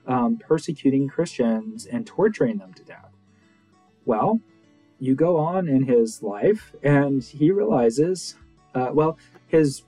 um, 0.07 0.37
persecuting 0.37 1.09
Christians 1.09 1.85
and 1.85 2.07
torturing 2.07 2.59
them 2.59 2.73
to 2.75 2.83
death? 2.83 3.11
Well, 4.05 4.39
you 4.99 5.15
go 5.15 5.35
on 5.35 5.67
in 5.67 5.83
his 5.83 6.23
life, 6.23 6.73
and 6.81 7.21
he 7.21 7.51
realizes, 7.51 8.35
uh, 8.73 8.91
well, 8.93 9.17
his 9.47 9.83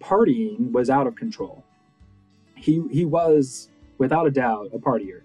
partying 0.00 0.70
was 0.70 0.88
out 0.88 1.08
of 1.08 1.16
control. 1.16 1.64
He 2.58 2.82
he 2.90 3.04
was 3.04 3.68
without 3.98 4.26
a 4.26 4.30
doubt 4.30 4.70
a 4.72 4.78
partier. 4.78 5.22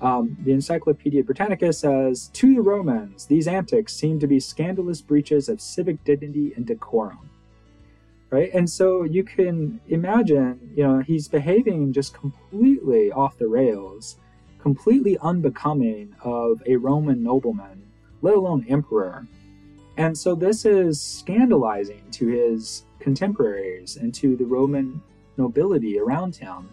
Um, 0.00 0.36
the 0.44 0.52
Encyclopedia 0.52 1.24
Britannica 1.24 1.72
says, 1.72 2.28
to 2.34 2.54
the 2.54 2.60
Romans, 2.60 3.24
these 3.24 3.48
antics 3.48 3.94
seem 3.94 4.20
to 4.20 4.26
be 4.26 4.38
scandalous 4.38 5.00
breaches 5.00 5.48
of 5.48 5.58
civic 5.58 6.04
dignity 6.04 6.52
and 6.54 6.66
decorum. 6.66 7.30
Right? 8.28 8.50
And 8.52 8.68
so 8.68 9.04
you 9.04 9.24
can 9.24 9.80
imagine, 9.88 10.72
you 10.76 10.86
know, 10.86 10.98
he's 10.98 11.28
behaving 11.28 11.94
just 11.94 12.12
completely 12.12 13.10
off 13.10 13.38
the 13.38 13.48
rails 13.48 14.18
completely 14.66 15.16
unbecoming 15.18 16.12
of 16.24 16.60
a 16.66 16.74
Roman 16.74 17.22
nobleman, 17.22 17.86
let 18.20 18.34
alone 18.34 18.66
emperor. 18.68 19.24
And 19.96 20.18
so 20.18 20.34
this 20.34 20.64
is 20.64 21.00
scandalizing 21.00 22.02
to 22.10 22.26
his 22.26 22.84
contemporaries 22.98 23.96
and 23.96 24.12
to 24.16 24.36
the 24.36 24.44
Roman 24.44 25.00
nobility 25.38 25.98
around 25.98 26.34
town. 26.34 26.70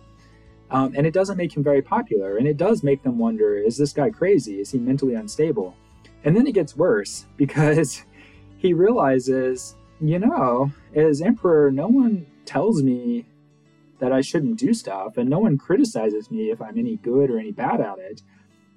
Um, 0.72 0.94
and 0.96 1.06
it 1.06 1.14
doesn't 1.14 1.38
make 1.38 1.56
him 1.56 1.64
very 1.64 1.82
popular. 1.82 2.38
And 2.38 2.48
it 2.48 2.58
does 2.58 2.84
make 2.84 3.04
them 3.04 3.18
wonder 3.18 3.56
is 3.56 3.78
this 3.78 3.94
guy 3.94 4.10
crazy? 4.10 4.60
Is 4.60 4.72
he 4.72 4.80
mentally 4.80 5.14
unstable? 5.14 5.76
And 6.24 6.36
then 6.36 6.48
it 6.48 6.54
gets 6.54 6.76
worse 6.76 7.26
because 7.38 8.04
he 8.58 8.74
realizes, 8.74 9.76
you 10.00 10.20
know, 10.20 10.72
as 10.96 11.22
emperor, 11.22 11.72
no 11.72 11.88
one 11.88 12.26
tells 12.46 12.82
me 12.82 13.26
that 14.00 14.12
I 14.12 14.22
shouldn't 14.22 14.60
do 14.60 14.74
stuff, 14.74 15.16
and 15.16 15.30
no 15.30 15.40
one 15.40 15.58
criticizes 15.58 16.30
me 16.30 16.52
if 16.52 16.62
I'm 16.62 16.78
any 16.78 16.98
good 16.98 17.30
or 17.30 17.40
any 17.40 17.52
bad 17.52 17.80
at 17.80 18.00
it. 18.00 18.22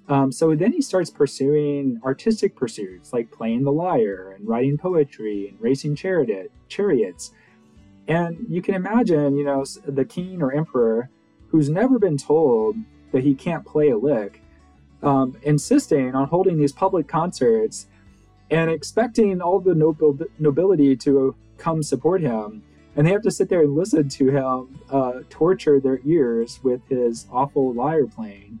Um, 0.07 0.31
so 0.31 0.55
then 0.55 0.71
he 0.71 0.81
starts 0.81 1.09
pursuing 1.09 1.99
artistic 2.03 2.55
pursuits 2.55 3.11
like 3.11 3.31
playing 3.31 3.63
the 3.63 3.71
lyre 3.71 4.31
and 4.31 4.47
writing 4.47 4.77
poetry 4.77 5.49
and 5.49 5.59
racing 5.59 5.95
chariot, 5.95 6.51
chariots. 6.69 7.31
And 8.07 8.45
you 8.49 8.61
can 8.61 8.75
imagine, 8.75 9.35
you 9.35 9.43
know, 9.43 9.65
the 9.85 10.05
king 10.05 10.41
or 10.41 10.53
emperor 10.53 11.09
who's 11.49 11.69
never 11.69 11.99
been 11.99 12.17
told 12.17 12.75
that 13.11 13.23
he 13.23 13.33
can't 13.33 13.65
play 13.65 13.89
a 13.89 13.97
lick, 13.97 14.41
um, 15.03 15.37
insisting 15.43 16.15
on 16.15 16.27
holding 16.27 16.57
these 16.57 16.71
public 16.71 17.07
concerts 17.07 17.87
and 18.49 18.69
expecting 18.69 19.41
all 19.41 19.59
the 19.59 19.73
nobil- 19.73 20.27
nobility 20.39 20.95
to 20.95 21.35
come 21.57 21.83
support 21.83 22.21
him 22.21 22.63
and 22.97 23.05
they 23.05 23.11
have 23.11 23.21
to 23.21 23.31
sit 23.31 23.47
there 23.47 23.61
and 23.61 23.75
listen 23.75 24.09
to 24.09 24.31
him 24.31 24.79
uh, 24.89 25.21
torture 25.29 25.79
their 25.79 25.99
ears 26.03 26.59
with 26.63 26.81
his 26.89 27.27
awful 27.31 27.71
lyre 27.71 28.07
playing. 28.07 28.59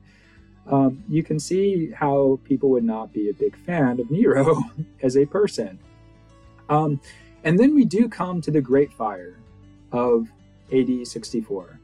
Um, 0.67 1.03
you 1.09 1.23
can 1.23 1.39
see 1.39 1.89
how 1.91 2.39
people 2.43 2.69
would 2.69 2.83
not 2.83 3.11
be 3.11 3.29
a 3.29 3.33
big 3.33 3.57
fan 3.57 3.99
of 3.99 4.11
Nero 4.11 4.63
as 5.01 5.17
a 5.17 5.25
person. 5.25 5.79
Um, 6.69 7.01
and 7.47 7.57
then 7.57 7.73
we 7.73 7.85
do 7.85 8.09
come 8.09 8.41
to 8.41 8.51
the 8.51 8.59
Great 8.59 8.91
Fire 8.91 9.39
of 9.93 10.27
AD 10.73 11.07
64. 11.07 11.79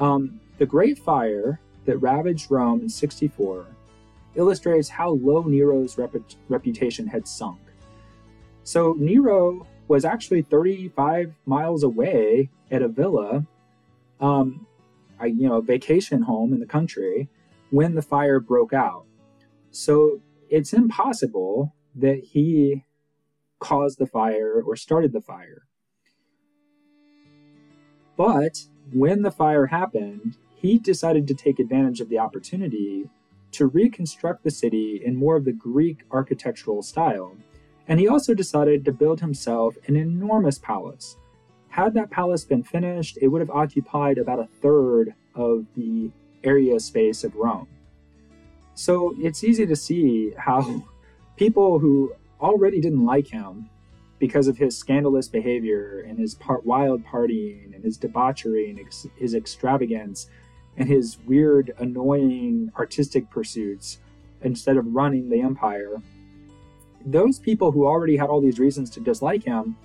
Um, 0.00 0.40
the 0.58 0.66
Great 0.66 0.98
Fire 0.98 1.60
that 1.84 1.98
ravaged 1.98 2.50
Rome 2.50 2.80
in 2.80 2.88
64 2.88 3.68
illustrates 4.34 4.88
how 4.88 5.10
low 5.10 5.42
Nero's 5.42 5.96
rep- 5.96 6.16
reputation 6.48 7.06
had 7.06 7.28
sunk. 7.28 7.60
So 8.64 8.96
Nero 8.98 9.64
was 9.86 10.04
actually 10.04 10.42
35 10.42 11.34
miles 11.46 11.84
away 11.84 12.50
at 12.72 12.82
a 12.82 12.88
villa, 12.88 13.46
um, 14.18 14.66
a, 15.20 15.28
you 15.28 15.48
know, 15.48 15.58
a 15.58 15.62
vacation 15.62 16.22
home 16.22 16.52
in 16.52 16.58
the 16.58 16.66
country 16.66 17.28
when 17.70 17.94
the 17.94 18.02
fire 18.02 18.40
broke 18.40 18.72
out. 18.72 19.04
So 19.70 20.20
it's 20.48 20.72
impossible 20.72 21.76
that 21.94 22.24
he 22.24 22.82
caused 23.60 23.98
the 23.98 24.06
fire 24.06 24.62
or 24.66 24.76
started 24.76 25.12
the 25.12 25.20
fire. 25.20 25.66
But 28.16 28.64
when 28.92 29.22
the 29.22 29.30
fire 29.30 29.66
happened, 29.66 30.36
he 30.54 30.78
decided 30.78 31.26
to 31.28 31.34
take 31.34 31.58
advantage 31.58 32.00
of 32.00 32.08
the 32.08 32.18
opportunity 32.18 33.08
to 33.52 33.66
reconstruct 33.66 34.44
the 34.44 34.50
city 34.50 35.00
in 35.04 35.16
more 35.16 35.36
of 35.36 35.44
the 35.44 35.52
Greek 35.52 36.04
architectural 36.10 36.82
style 36.82 37.36
and 37.90 37.98
he 37.98 38.06
also 38.06 38.34
decided 38.34 38.84
to 38.84 38.92
build 38.92 39.18
himself 39.20 39.76
an 39.88 39.96
enormous 39.96 40.60
palace. 40.60 41.16
Had 41.70 41.92
that 41.94 42.08
palace 42.08 42.44
been 42.44 42.62
finished, 42.62 43.18
it 43.20 43.26
would 43.26 43.40
have 43.40 43.50
occupied 43.50 44.16
about 44.16 44.38
a 44.38 44.46
third 44.62 45.12
of 45.34 45.66
the 45.74 46.12
area 46.44 46.78
space 46.78 47.24
of 47.24 47.34
Rome. 47.34 47.66
So 48.74 49.16
it's 49.18 49.42
easy 49.42 49.66
to 49.66 49.74
see 49.74 50.32
how 50.38 50.84
people 51.36 51.80
who 51.80 52.14
already 52.40 52.80
didn't 52.80 53.04
like 53.04 53.26
him 53.26 53.68
because 54.18 54.48
of 54.48 54.58
his 54.58 54.76
scandalous 54.76 55.28
behavior 55.28 56.04
and 56.06 56.18
his 56.18 56.34
part 56.34 56.64
wild 56.66 57.04
partying 57.04 57.74
and 57.74 57.84
his 57.84 57.96
debauchery 57.96 58.70
and 58.70 58.78
ex- 58.78 59.06
his 59.16 59.34
extravagance 59.34 60.28
and 60.76 60.88
his 60.88 61.18
weird, 61.26 61.72
annoying 61.78 62.70
artistic 62.78 63.30
pursuits 63.30 63.98
instead 64.42 64.76
of 64.76 64.94
running 64.94 65.28
the 65.28 65.40
empire 65.40 66.00
those 67.04 67.38
people 67.38 67.72
who 67.72 67.86
already 67.86 68.16
had 68.16 68.28
all 68.28 68.40
these 68.40 68.58
reasons 68.58 68.90
to 68.90 69.00
dislike 69.00 69.44
him 69.44 69.76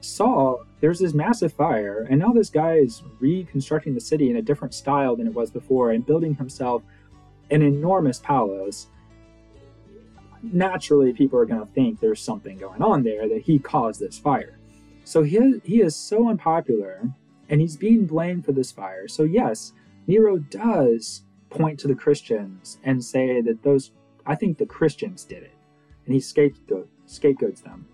saw 0.00 0.56
there's 0.80 1.00
this 1.00 1.12
massive 1.12 1.52
fire, 1.52 2.06
and 2.08 2.20
now 2.20 2.32
this 2.32 2.50
guy 2.50 2.74
is 2.74 3.02
reconstructing 3.20 3.94
the 3.94 4.00
city 4.00 4.30
in 4.30 4.36
a 4.36 4.42
different 4.42 4.74
style 4.74 5.16
than 5.16 5.26
it 5.26 5.34
was 5.34 5.50
before 5.50 5.90
and 5.90 6.06
building 6.06 6.34
himself 6.34 6.82
an 7.50 7.62
enormous 7.62 8.18
palace. 8.18 8.86
Naturally, 10.42 11.12
people 11.12 11.38
are 11.38 11.46
going 11.46 11.60
to 11.64 11.72
think 11.72 12.00
there's 12.00 12.20
something 12.20 12.58
going 12.58 12.82
on 12.82 13.02
there, 13.02 13.28
that 13.28 13.42
he 13.42 13.58
caused 13.58 14.00
this 14.00 14.18
fire. 14.18 14.58
So 15.04 15.22
he, 15.22 15.60
he 15.64 15.80
is 15.80 15.96
so 15.96 16.28
unpopular, 16.28 17.10
and 17.48 17.60
he's 17.60 17.76
being 17.76 18.06
blamed 18.06 18.44
for 18.44 18.52
this 18.52 18.70
fire. 18.70 19.08
So, 19.08 19.22
yes, 19.22 19.72
Nero 20.06 20.38
does 20.38 21.22
point 21.50 21.78
to 21.80 21.88
the 21.88 21.94
Christians 21.94 22.78
and 22.84 23.02
say 23.02 23.40
that 23.40 23.62
those, 23.62 23.92
I 24.26 24.34
think 24.34 24.58
the 24.58 24.66
Christians 24.66 25.24
did 25.24 25.42
it 25.42 25.54
and 26.04 26.14
he 26.14 26.20
scapegoat, 26.20 26.88
scapegoats 27.06 27.60
them. 27.60 27.86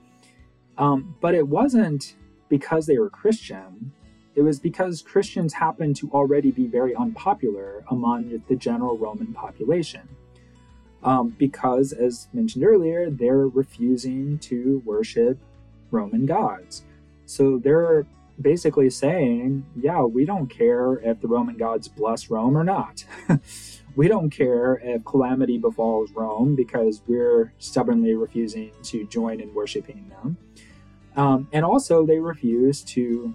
Um, 0.78 1.16
but 1.20 1.34
it 1.34 1.46
wasn't 1.46 2.16
because 2.48 2.86
they 2.86 2.98
were 2.98 3.10
Christian. 3.10 3.92
It 4.34 4.42
was 4.42 4.58
because 4.58 5.02
Christians 5.02 5.52
happened 5.52 5.96
to 5.96 6.10
already 6.10 6.50
be 6.50 6.66
very 6.66 6.94
unpopular 6.94 7.84
among 7.90 8.42
the 8.48 8.56
general 8.56 8.98
Roman 8.98 9.32
population. 9.32 10.08
Um, 11.04 11.34
because, 11.38 11.92
as 11.92 12.28
mentioned 12.32 12.64
earlier, 12.64 13.10
they're 13.10 13.46
refusing 13.46 14.38
to 14.38 14.82
worship 14.86 15.38
Roman 15.90 16.24
gods. 16.24 16.82
So 17.26 17.58
they're 17.58 18.06
basically 18.40 18.90
saying, 18.90 19.64
yeah, 19.76 20.02
we 20.02 20.24
don't 20.24 20.48
care 20.48 20.94
if 20.96 21.20
the 21.20 21.28
Roman 21.28 21.56
gods 21.56 21.88
bless 21.88 22.30
Rome 22.30 22.56
or 22.56 22.64
not. 22.64 23.04
we 23.96 24.08
don't 24.08 24.30
care 24.30 24.80
if 24.82 25.04
calamity 25.04 25.58
befalls 25.58 26.10
Rome 26.12 26.56
because 26.56 27.02
we're 27.06 27.52
stubbornly 27.58 28.14
refusing 28.14 28.72
to 28.84 29.06
join 29.06 29.40
in 29.40 29.54
worshiping 29.54 30.08
them. 30.08 30.36
Um, 31.16 31.48
and 31.52 31.64
also, 31.64 32.04
they 32.04 32.18
refuse 32.18 32.82
to 32.82 33.34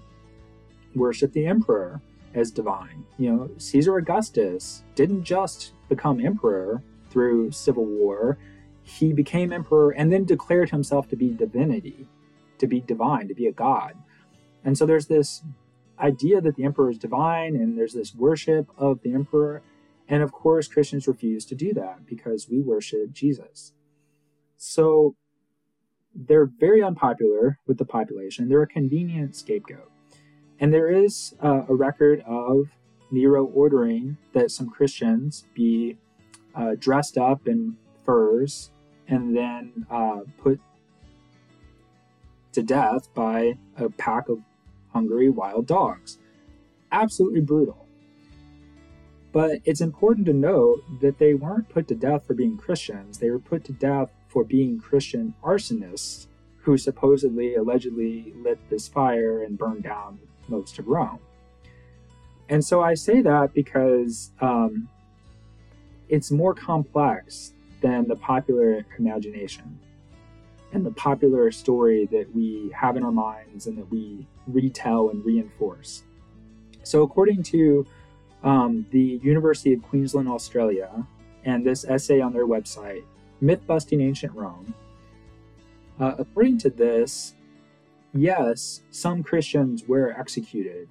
worship 0.94 1.32
the 1.32 1.46
emperor 1.46 2.00
as 2.34 2.50
divine. 2.50 3.04
You 3.18 3.32
know, 3.32 3.50
Caesar 3.56 3.96
Augustus 3.96 4.82
didn't 4.94 5.24
just 5.24 5.72
become 5.88 6.20
emperor 6.20 6.82
through 7.10 7.50
civil 7.50 7.84
war, 7.84 8.38
he 8.82 9.12
became 9.12 9.52
emperor 9.52 9.90
and 9.90 10.12
then 10.12 10.24
declared 10.24 10.70
himself 10.70 11.08
to 11.08 11.16
be 11.16 11.30
divinity, 11.30 12.08
to 12.58 12.66
be 12.66 12.80
divine, 12.80 13.28
to 13.28 13.34
be 13.34 13.46
a 13.46 13.52
god. 13.52 13.94
And 14.64 14.76
so 14.76 14.86
there's 14.86 15.06
this 15.06 15.42
idea 15.98 16.40
that 16.40 16.56
the 16.56 16.64
emperor 16.64 16.90
is 16.90 16.98
divine 16.98 17.54
and 17.54 17.76
there's 17.76 17.94
this 17.94 18.14
worship 18.14 18.68
of 18.76 19.02
the 19.02 19.12
emperor. 19.12 19.62
And 20.08 20.22
of 20.22 20.32
course, 20.32 20.68
Christians 20.68 21.06
refuse 21.06 21.44
to 21.46 21.54
do 21.54 21.72
that 21.74 22.06
because 22.06 22.48
we 22.48 22.60
worship 22.60 23.12
Jesus. 23.12 23.72
So 24.56 25.16
they're 26.14 26.50
very 26.58 26.82
unpopular 26.82 27.58
with 27.66 27.78
the 27.78 27.84
population. 27.84 28.48
They're 28.48 28.62
a 28.62 28.66
convenient 28.66 29.36
scapegoat. 29.36 29.90
And 30.58 30.74
there 30.74 30.90
is 30.90 31.34
uh, 31.42 31.62
a 31.68 31.74
record 31.74 32.22
of 32.26 32.66
Nero 33.10 33.44
ordering 33.44 34.18
that 34.34 34.50
some 34.50 34.68
Christians 34.68 35.46
be 35.54 35.96
uh, 36.54 36.74
dressed 36.78 37.18
up 37.18 37.46
in 37.46 37.76
furs 38.04 38.70
and 39.08 39.36
then 39.36 39.86
uh, 39.90 40.20
put 40.38 40.60
to 42.52 42.62
death 42.62 43.12
by 43.14 43.54
a 43.76 43.88
pack 43.90 44.28
of 44.28 44.40
hungry 44.92 45.30
wild 45.30 45.66
dogs. 45.66 46.18
Absolutely 46.92 47.40
brutal. 47.40 47.86
But 49.32 49.60
it's 49.64 49.80
important 49.80 50.26
to 50.26 50.32
note 50.32 50.82
that 51.00 51.18
they 51.18 51.34
weren't 51.34 51.68
put 51.68 51.86
to 51.88 51.94
death 51.94 52.26
for 52.26 52.34
being 52.34 52.56
Christians. 52.56 53.18
They 53.18 53.30
were 53.30 53.38
put 53.38 53.64
to 53.64 53.72
death 53.72 54.10
for 54.28 54.44
being 54.44 54.80
Christian 54.80 55.34
arsonists 55.42 56.26
who 56.62 56.76
supposedly, 56.76 57.54
allegedly 57.54 58.32
lit 58.36 58.58
this 58.68 58.88
fire 58.88 59.42
and 59.42 59.56
burned 59.56 59.84
down 59.84 60.18
most 60.48 60.78
of 60.78 60.88
Rome. 60.88 61.20
And 62.48 62.64
so 62.64 62.82
I 62.82 62.94
say 62.94 63.22
that 63.22 63.54
because 63.54 64.32
um, 64.40 64.88
it's 66.10 66.30
more 66.30 66.54
complex 66.54 67.54
than 67.80 68.06
the 68.06 68.16
popular 68.16 68.84
imagination 68.98 69.78
and 70.72 70.84
the 70.84 70.90
popular 70.90 71.50
story 71.50 72.06
that 72.06 72.26
we 72.34 72.70
have 72.74 72.96
in 72.96 73.02
our 73.02 73.12
minds 73.12 73.66
and 73.66 73.78
that 73.78 73.90
we 73.90 74.26
retell 74.46 75.10
and 75.10 75.24
reinforce. 75.24 76.02
So, 76.82 77.02
according 77.02 77.42
to 77.44 77.86
um, 78.42 78.86
the 78.90 79.20
University 79.22 79.72
of 79.72 79.82
Queensland, 79.82 80.28
Australia, 80.28 81.06
and 81.44 81.64
this 81.64 81.84
essay 81.84 82.20
on 82.20 82.32
their 82.32 82.46
website, 82.46 83.04
Myth 83.40 83.66
Busting 83.66 84.00
Ancient 84.00 84.34
Rome, 84.34 84.74
uh, 85.98 86.14
according 86.18 86.58
to 86.58 86.70
this, 86.70 87.34
yes, 88.14 88.82
some 88.90 89.22
Christians 89.22 89.84
were 89.86 90.14
executed. 90.18 90.88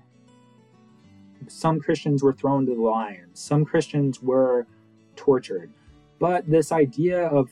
Some 1.48 1.80
Christians 1.80 2.22
were 2.22 2.34
thrown 2.34 2.66
to 2.66 2.76
the 2.76 2.82
lions. 2.82 3.40
Some 3.40 3.66
Christians 3.66 4.22
were 4.22 4.68
tortured. 5.20 5.70
But 6.18 6.50
this 6.50 6.72
idea 6.72 7.28
of 7.28 7.50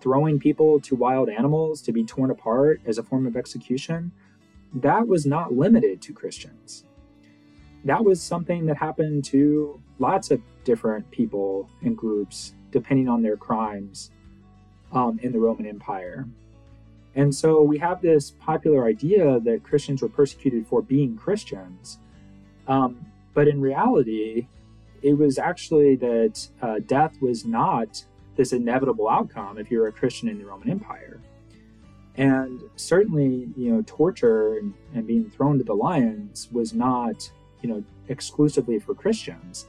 throwing 0.00 0.38
people 0.38 0.80
to 0.80 0.94
wild 0.96 1.28
animals 1.28 1.82
to 1.82 1.92
be 1.92 2.02
torn 2.02 2.30
apart 2.30 2.80
as 2.86 2.96
a 2.96 3.02
form 3.02 3.26
of 3.26 3.36
execution, 3.36 4.10
that 4.74 5.06
was 5.06 5.26
not 5.26 5.52
limited 5.52 6.00
to 6.02 6.14
Christians. 6.14 6.84
That 7.84 8.02
was 8.04 8.22
something 8.22 8.66
that 8.66 8.78
happened 8.78 9.24
to 9.26 9.80
lots 9.98 10.30
of 10.30 10.40
different 10.64 11.10
people 11.10 11.68
and 11.82 11.96
groups, 11.96 12.54
depending 12.70 13.08
on 13.08 13.22
their 13.22 13.36
crimes 13.36 14.10
um, 14.92 15.18
in 15.22 15.32
the 15.32 15.38
Roman 15.38 15.66
Empire. 15.66 16.26
And 17.14 17.34
so 17.34 17.62
we 17.62 17.78
have 17.78 18.00
this 18.00 18.30
popular 18.30 18.86
idea 18.86 19.40
that 19.40 19.64
Christians 19.64 20.00
were 20.00 20.08
persecuted 20.08 20.66
for 20.66 20.80
being 20.80 21.16
Christians. 21.16 21.98
Um, 22.66 23.06
but 23.34 23.48
in 23.48 23.60
reality, 23.60 24.48
it 25.02 25.14
was 25.14 25.38
actually 25.38 25.96
that 25.96 26.48
uh, 26.62 26.80
death 26.86 27.20
was 27.20 27.44
not 27.44 28.04
this 28.36 28.52
inevitable 28.52 29.08
outcome 29.08 29.58
if 29.58 29.70
you're 29.70 29.86
a 29.86 29.92
Christian 29.92 30.28
in 30.28 30.38
the 30.38 30.44
Roman 30.44 30.70
Empire. 30.70 31.20
And 32.16 32.62
certainly, 32.76 33.48
you 33.56 33.72
know, 33.72 33.82
torture 33.86 34.58
and, 34.58 34.74
and 34.94 35.06
being 35.06 35.30
thrown 35.30 35.58
to 35.58 35.64
the 35.64 35.74
lions 35.74 36.48
was 36.52 36.74
not, 36.74 37.30
you 37.62 37.68
know, 37.68 37.84
exclusively 38.08 38.78
for 38.78 38.94
Christians. 38.94 39.66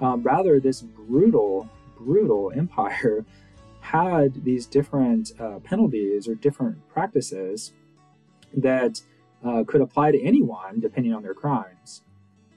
Um, 0.00 0.22
rather, 0.22 0.60
this 0.60 0.82
brutal, 0.82 1.68
brutal 1.98 2.52
empire 2.54 3.24
had 3.80 4.44
these 4.44 4.66
different 4.66 5.32
uh, 5.40 5.58
penalties 5.60 6.28
or 6.28 6.34
different 6.34 6.76
practices 6.88 7.72
that 8.54 9.00
uh, 9.44 9.64
could 9.66 9.80
apply 9.80 10.12
to 10.12 10.22
anyone 10.22 10.78
depending 10.80 11.12
on 11.12 11.22
their 11.22 11.34
crimes. 11.34 12.02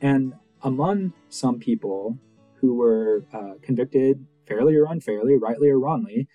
And 0.01 0.33
among 0.65 1.13
some 1.29 1.59
people 1.59 2.17
who 2.55 2.73
were 2.73 3.23
uh, 3.31 3.53
convicted 3.61 4.25
fairly 4.47 4.75
or 4.75 4.85
unfairly, 4.85 5.37
rightly 5.37 5.69
or 5.69 5.79
wrongly, 5.79 6.27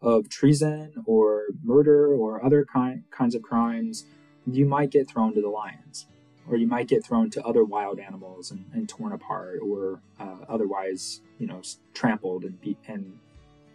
of 0.00 0.28
treason 0.28 0.92
or 1.06 1.46
murder 1.64 2.12
or 2.14 2.44
other 2.44 2.64
ki- 2.64 3.02
kinds 3.10 3.34
of 3.34 3.42
crimes, 3.42 4.04
you 4.46 4.66
might 4.66 4.90
get 4.90 5.08
thrown 5.08 5.34
to 5.34 5.40
the 5.40 5.48
lions, 5.48 6.06
or 6.48 6.56
you 6.56 6.66
might 6.66 6.86
get 6.86 7.04
thrown 7.04 7.30
to 7.30 7.42
other 7.44 7.64
wild 7.64 7.98
animals 7.98 8.50
and, 8.50 8.66
and 8.74 8.88
torn 8.88 9.12
apart, 9.12 9.58
or 9.62 10.00
uh, 10.20 10.44
otherwise, 10.48 11.22
you 11.38 11.46
know, 11.46 11.60
trampled 11.94 12.44
and 12.44 12.58
and 12.86 13.18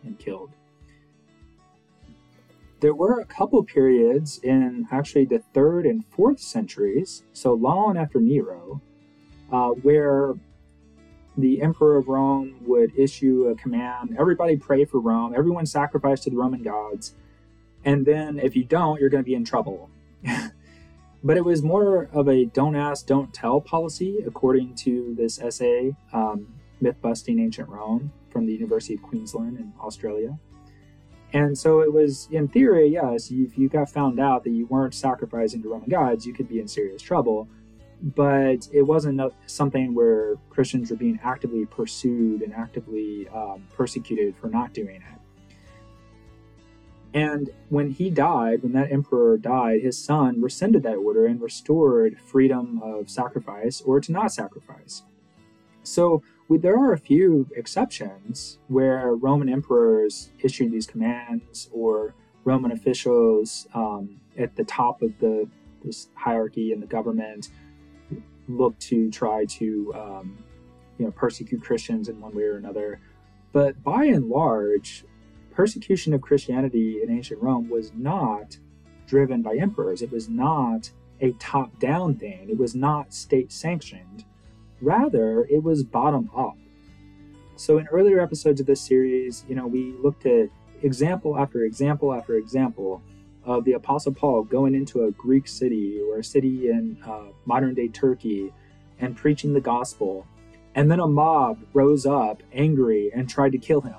and 0.04 0.20
killed. 0.20 0.52
There 2.82 2.94
were 2.94 3.20
a 3.20 3.26
couple 3.26 3.64
periods 3.64 4.40
in 4.44 4.88
actually 4.92 5.26
the 5.26 5.40
third 5.54 5.86
and 5.86 6.06
fourth 6.06 6.40
centuries, 6.40 7.24
so 7.34 7.54
long 7.54 7.98
after 7.98 8.20
Nero, 8.20 8.82
uh, 9.52 9.70
where 9.70 10.34
the 11.38 11.62
emperor 11.62 11.98
of 11.98 12.08
Rome 12.08 12.58
would 12.62 12.98
issue 12.98 13.48
a 13.48 13.56
command 13.56 14.16
everybody 14.20 14.56
pray 14.56 14.86
for 14.86 15.00
Rome, 15.00 15.34
everyone 15.36 15.66
sacrifice 15.66 16.22
to 16.22 16.30
the 16.30 16.38
Roman 16.38 16.62
gods, 16.62 17.16
and 17.84 18.06
then 18.06 18.40
if 18.40 18.56
you 18.56 18.64
don't, 18.64 19.00
you're 19.00 19.10
going 19.10 19.24
to 19.24 19.28
be 19.28 19.36
in 19.36 19.44
trouble. 19.44 19.90
but 21.24 21.38
it 21.38 21.44
was 21.44 21.62
more 21.62 22.10
of 22.14 22.28
a 22.28 22.46
don't 22.46 22.76
ask, 22.76 23.06
don't 23.06 23.34
tell 23.34 23.62
policy, 23.62 24.20
according 24.26 24.76
to 24.76 25.16
this 25.18 25.40
essay, 25.40 25.96
um, 26.14 26.48
Myth 26.82 27.02
Busting 27.02 27.40
Ancient 27.40 27.70
Rome, 27.70 28.12
from 28.30 28.46
the 28.46 28.54
University 28.54 28.96
of 28.96 29.02
Queensland 29.02 29.58
in 29.58 29.74
Australia. 29.82 30.38
And 31.34 31.58
so 31.58 31.82
it 31.82 31.92
was, 31.92 32.28
in 32.32 32.48
theory, 32.48 32.88
yes, 32.88 33.32
if 33.32 33.58
you 33.58 33.68
got 33.68 33.90
found 33.90 34.20
out 34.20 34.44
that 34.44 34.52
you 34.52 34.68
weren't 34.68 34.94
sacrificing 34.94 35.64
to 35.64 35.70
Roman 35.70 35.90
gods, 35.90 36.28
you 36.28 36.34
could 36.34 36.48
be 36.48 36.60
in 36.60 36.68
serious 36.68 37.02
trouble 37.02 37.50
but 38.04 38.68
it 38.74 38.82
wasn't 38.82 39.22
something 39.46 39.96
where 39.96 40.36
Christians 40.50 40.92
were 40.92 40.98
being 40.98 41.20
actively 41.24 41.66
pursued 41.66 42.42
and 42.42 42.54
actively 42.54 43.30
um, 43.30 43.66
persecuted 43.74 44.36
for 44.36 44.50
not 44.50 44.74
doing 44.74 44.98
it. 44.98 45.20
And 47.14 47.52
when 47.70 47.92
he 47.92 48.10
died, 48.10 48.64
when 48.64 48.74
that 48.74 48.92
emperor 48.92 49.38
died, 49.38 49.82
his 49.82 49.98
son 49.98 50.42
rescinded 50.42 50.84
that 50.84 50.96
order 50.96 51.28
and 51.28 51.40
restored 51.40 52.20
freedom 52.20 52.82
of 52.84 53.10
sacrifice 53.10 53.82
or 53.82 54.02
to 54.02 54.12
not 54.12 54.34
sacrifice. 54.34 55.04
So 55.84 56.24
we, 56.50 56.58
there 56.58 56.78
are 56.78 56.92
a 56.92 56.98
few 56.98 57.48
exceptions 57.56 58.58
where 58.68 59.16
Roman 59.16 59.48
emperors 59.48 60.32
issued 60.40 60.72
these 60.72 60.88
commands 60.88 61.70
or 61.72 62.16
Roman 62.44 62.72
officials 62.72 63.68
um, 63.74 64.20
at 64.38 64.56
the 64.56 64.64
top 64.64 65.02
of 65.02 65.18
the 65.20 65.48
hierarchy 66.16 66.72
in 66.72 66.80
the 66.80 66.88
government 66.88 67.50
look 68.48 68.78
to 68.80 69.10
try 69.10 69.46
to 69.46 69.94
um, 69.96 70.44
you 70.98 71.06
know 71.06 71.12
persecute 71.12 71.62
Christians 71.62 72.10
in 72.10 72.20
one 72.20 72.36
way 72.36 72.44
or 72.44 72.58
another. 72.58 73.00
But 73.52 73.84
by 73.84 74.06
and 74.06 74.30
large, 74.30 75.06
persecution 75.52 76.14
of 76.14 76.22
Christianity 76.22 77.02
in 77.04 77.12
ancient 77.12 77.42
Rome 77.42 77.70
was 77.70 77.92
not 77.94 78.58
driven 79.08 79.42
by 79.42 79.56
emperors. 79.56 80.02
It 80.02 80.12
was 80.12 80.28
not 80.30 80.90
a 81.22 81.32
top 81.34 81.80
down 81.80 82.16
thing. 82.16 82.50
It 82.50 82.58
was 82.58 82.76
not 82.76 83.14
state 83.14 83.52
sanctioned. 83.52 84.26
Rather, 84.82 85.46
it 85.50 85.64
was 85.64 85.84
bottom 85.84 86.30
up. 86.36 86.58
So 87.56 87.78
in 87.78 87.88
earlier 87.88 88.20
episodes 88.20 88.60
of 88.60 88.66
this 88.66 88.82
series, 88.82 89.46
you 89.48 89.56
know, 89.56 89.68
we 89.68 89.94
looked 90.02 90.26
at 90.26 90.50
example 90.82 91.38
after 91.38 91.64
example 91.64 92.14
after 92.14 92.36
example 92.36 93.02
of 93.46 93.66
the 93.66 93.74
Apostle 93.74 94.14
Paul 94.14 94.44
going 94.44 94.74
into 94.74 95.06
a 95.06 95.12
Greek 95.12 95.48
city 95.48 96.00
or 96.02 96.20
a 96.20 96.24
city 96.24 96.70
in 96.70 96.98
uh, 97.06 97.28
modern 97.46 97.74
day 97.74 97.88
Turkey 97.88 98.54
and 99.00 99.16
preaching 99.16 99.54
the 99.54 99.62
gospel. 99.62 100.26
And 100.76 100.90
then 100.90 101.00
a 101.00 101.08
mob 101.08 101.60
rose 101.74 102.06
up 102.06 102.42
angry 102.52 103.12
and 103.14 103.30
tried 103.30 103.52
to 103.52 103.58
kill 103.58 103.82
him. 103.82 103.96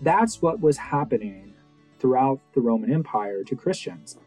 That's 0.00 0.40
what 0.40 0.60
was 0.60 0.76
happening 0.76 1.54
throughout 1.98 2.40
the 2.54 2.60
Roman 2.60 2.92
Empire 2.92 3.44
to 3.44 3.56
Christians. 3.56 4.18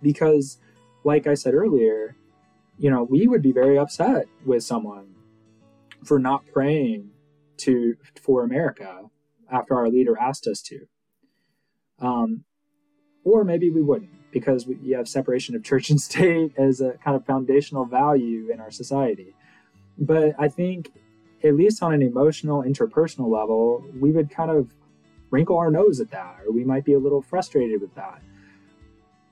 Because, 0.00 0.58
like 1.04 1.26
I 1.26 1.34
said 1.34 1.54
earlier, 1.54 2.16
you 2.78 2.90
know, 2.90 3.04
we 3.04 3.26
would 3.26 3.42
be 3.42 3.52
very 3.52 3.78
upset 3.78 4.26
with 4.44 4.64
someone 4.64 5.14
for 6.04 6.18
not 6.18 6.46
praying 6.52 7.10
to 7.58 7.96
for 8.20 8.42
America 8.42 9.02
after 9.50 9.74
our 9.74 9.88
leader 9.88 10.16
asked 10.18 10.46
us 10.46 10.62
to. 10.62 10.88
Um, 12.00 12.44
or 13.24 13.44
maybe 13.44 13.70
we 13.70 13.82
wouldn't 13.82 14.10
because 14.32 14.66
we, 14.66 14.76
you 14.82 14.96
have 14.96 15.06
separation 15.08 15.54
of 15.54 15.62
church 15.62 15.90
and 15.90 16.00
state 16.10 16.52
as 16.56 16.80
a 16.80 16.92
kind 17.04 17.16
of 17.16 17.24
foundational 17.24 17.84
value 17.84 18.50
in 18.52 18.60
our 18.60 18.70
society. 18.70 19.34
But 19.98 20.34
I 20.38 20.48
think, 20.48 20.90
at 21.44 21.54
least 21.54 21.82
on 21.82 21.92
an 21.92 22.02
emotional, 22.02 22.62
interpersonal 22.62 23.28
level, 23.28 23.84
we 23.98 24.10
would 24.10 24.30
kind 24.30 24.50
of 24.50 24.74
wrinkle 25.30 25.58
our 25.58 25.70
nose 25.70 26.00
at 26.00 26.10
that, 26.10 26.40
or 26.46 26.52
we 26.52 26.64
might 26.64 26.84
be 26.84 26.92
a 26.92 26.98
little 26.98 27.22
frustrated 27.22 27.80
with 27.80 27.94
that. 27.94 28.22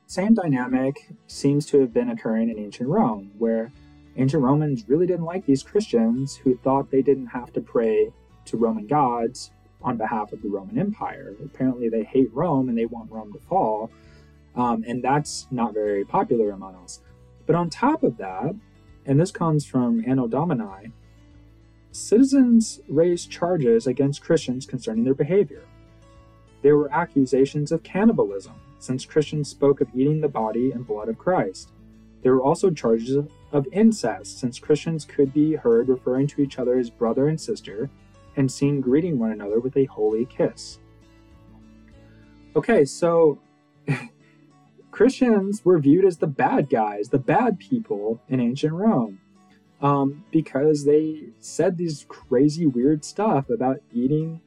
Same 0.06 0.34
dynamic 0.34 0.96
seems 1.28 1.66
to 1.66 1.80
have 1.80 1.92
been 1.92 2.10
occurring 2.10 2.50
in 2.50 2.58
ancient 2.58 2.88
Rome, 2.88 3.30
where 3.38 3.70
ancient 4.16 4.42
Romans 4.42 4.84
really 4.88 5.06
didn't 5.06 5.24
like 5.24 5.46
these 5.46 5.62
Christians 5.62 6.36
who 6.36 6.56
thought 6.56 6.90
they 6.90 7.02
didn't 7.02 7.28
have 7.28 7.52
to 7.52 7.60
pray 7.60 8.12
to 8.46 8.56
Roman 8.56 8.86
gods 8.86 9.52
on 9.82 9.96
behalf 9.96 10.32
of 10.32 10.42
the 10.42 10.48
Roman 10.48 10.78
Empire. 10.78 11.34
Apparently, 11.44 11.88
they 11.88 12.04
hate 12.04 12.30
Rome 12.32 12.68
and 12.68 12.76
they 12.76 12.86
want 12.86 13.10
Rome 13.10 13.32
to 13.32 13.38
fall, 13.38 13.90
um, 14.54 14.84
and 14.86 15.02
that's 15.02 15.46
not 15.50 15.74
very 15.74 16.04
popular 16.04 16.50
among 16.50 16.74
us. 16.76 17.00
But 17.46 17.56
on 17.56 17.70
top 17.70 18.02
of 18.02 18.16
that, 18.18 18.54
and 19.06 19.18
this 19.18 19.30
comes 19.30 19.64
from 19.64 20.04
Anno 20.06 20.28
Domini, 20.28 20.92
citizens 21.92 22.80
raised 22.88 23.30
charges 23.30 23.86
against 23.86 24.22
Christians 24.22 24.66
concerning 24.66 25.04
their 25.04 25.14
behavior. 25.14 25.64
There 26.62 26.76
were 26.76 26.92
accusations 26.92 27.72
of 27.72 27.82
cannibalism, 27.82 28.54
since 28.78 29.04
Christians 29.04 29.48
spoke 29.48 29.80
of 29.80 29.88
eating 29.94 30.20
the 30.20 30.28
body 30.28 30.70
and 30.70 30.86
blood 30.86 31.08
of 31.08 31.18
Christ. 31.18 31.70
There 32.22 32.34
were 32.34 32.42
also 32.42 32.70
charges 32.70 33.16
of 33.50 33.66
incest, 33.72 34.38
since 34.38 34.58
Christians 34.58 35.04
could 35.04 35.32
be 35.32 35.54
heard 35.54 35.88
referring 35.88 36.26
to 36.28 36.42
each 36.42 36.58
other 36.58 36.78
as 36.78 36.90
brother 36.90 37.28
and 37.28 37.40
sister, 37.40 37.90
and 38.40 38.50
seen 38.50 38.80
greeting 38.80 39.18
one 39.18 39.30
another 39.30 39.60
with 39.60 39.76
a 39.76 39.84
holy 39.84 40.24
kiss. 40.24 40.78
Okay, 42.56 42.86
so 42.86 43.38
Christians 44.90 45.62
were 45.64 45.78
viewed 45.78 46.06
as 46.06 46.16
the 46.16 46.26
bad 46.26 46.70
guys, 46.70 47.10
the 47.10 47.18
bad 47.18 47.58
people 47.58 48.20
in 48.28 48.40
ancient 48.40 48.72
Rome, 48.72 49.20
um, 49.82 50.24
because 50.32 50.86
they 50.86 51.28
said 51.38 51.76
these 51.76 52.06
crazy, 52.08 52.66
weird 52.66 53.04
stuff 53.04 53.50
about 53.50 53.82
eating 53.92 54.40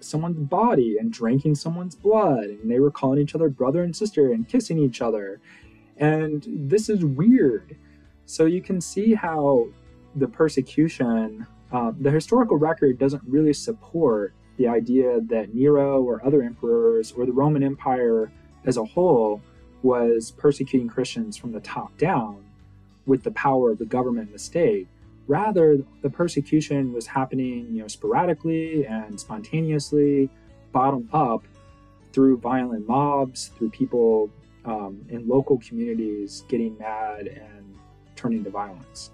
someone's 0.00 0.38
body 0.38 0.98
and 1.00 1.10
drinking 1.10 1.54
someone's 1.54 1.94
blood, 1.94 2.44
and 2.44 2.70
they 2.70 2.80
were 2.80 2.90
calling 2.90 3.18
each 3.18 3.34
other 3.34 3.48
brother 3.48 3.82
and 3.82 3.96
sister 3.96 4.30
and 4.32 4.46
kissing 4.46 4.78
each 4.78 5.00
other. 5.00 5.40
And 5.96 6.46
this 6.46 6.90
is 6.90 7.02
weird. 7.02 7.76
So 8.26 8.44
you 8.44 8.60
can 8.60 8.80
see 8.80 9.14
how 9.14 9.68
the 10.16 10.28
persecution, 10.28 11.46
uh, 11.72 11.92
the 11.98 12.10
historical 12.10 12.56
record 12.56 12.98
doesn't 12.98 13.22
really 13.26 13.52
support 13.52 14.34
the 14.58 14.68
idea 14.68 15.20
that 15.22 15.54
Nero 15.54 16.02
or 16.02 16.24
other 16.24 16.42
emperors 16.42 17.12
or 17.12 17.24
the 17.24 17.32
Roman 17.32 17.62
Empire 17.62 18.30
as 18.64 18.76
a 18.76 18.84
whole 18.84 19.40
was 19.82 20.30
persecuting 20.32 20.88
Christians 20.88 21.36
from 21.36 21.52
the 21.52 21.60
top 21.60 21.96
down 21.98 22.44
with 23.06 23.22
the 23.22 23.30
power 23.32 23.70
of 23.70 23.78
the 23.78 23.86
government 23.86 24.26
and 24.26 24.34
the 24.34 24.38
state. 24.38 24.86
Rather, 25.26 25.78
the 26.02 26.10
persecution 26.10 26.92
was 26.92 27.06
happening, 27.06 27.66
you 27.70 27.80
know, 27.80 27.88
sporadically 27.88 28.86
and 28.86 29.18
spontaneously, 29.18 30.28
bottom 30.72 31.08
up, 31.12 31.44
through 32.12 32.36
violent 32.36 32.86
mobs, 32.86 33.50
through 33.56 33.70
people 33.70 34.30
um, 34.64 35.04
in 35.08 35.26
local 35.26 35.58
communities 35.58 36.44
getting 36.48 36.76
mad 36.78 37.26
and 37.26 37.78
turning 38.14 38.44
to 38.44 38.50
violence. 38.50 39.10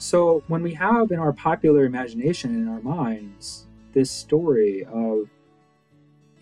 So, 0.00 0.44
when 0.46 0.62
we 0.62 0.74
have 0.74 1.10
in 1.10 1.18
our 1.18 1.32
popular 1.32 1.84
imagination, 1.84 2.54
in 2.54 2.68
our 2.68 2.80
minds, 2.80 3.66
this 3.92 4.12
story 4.12 4.84
of 4.84 5.28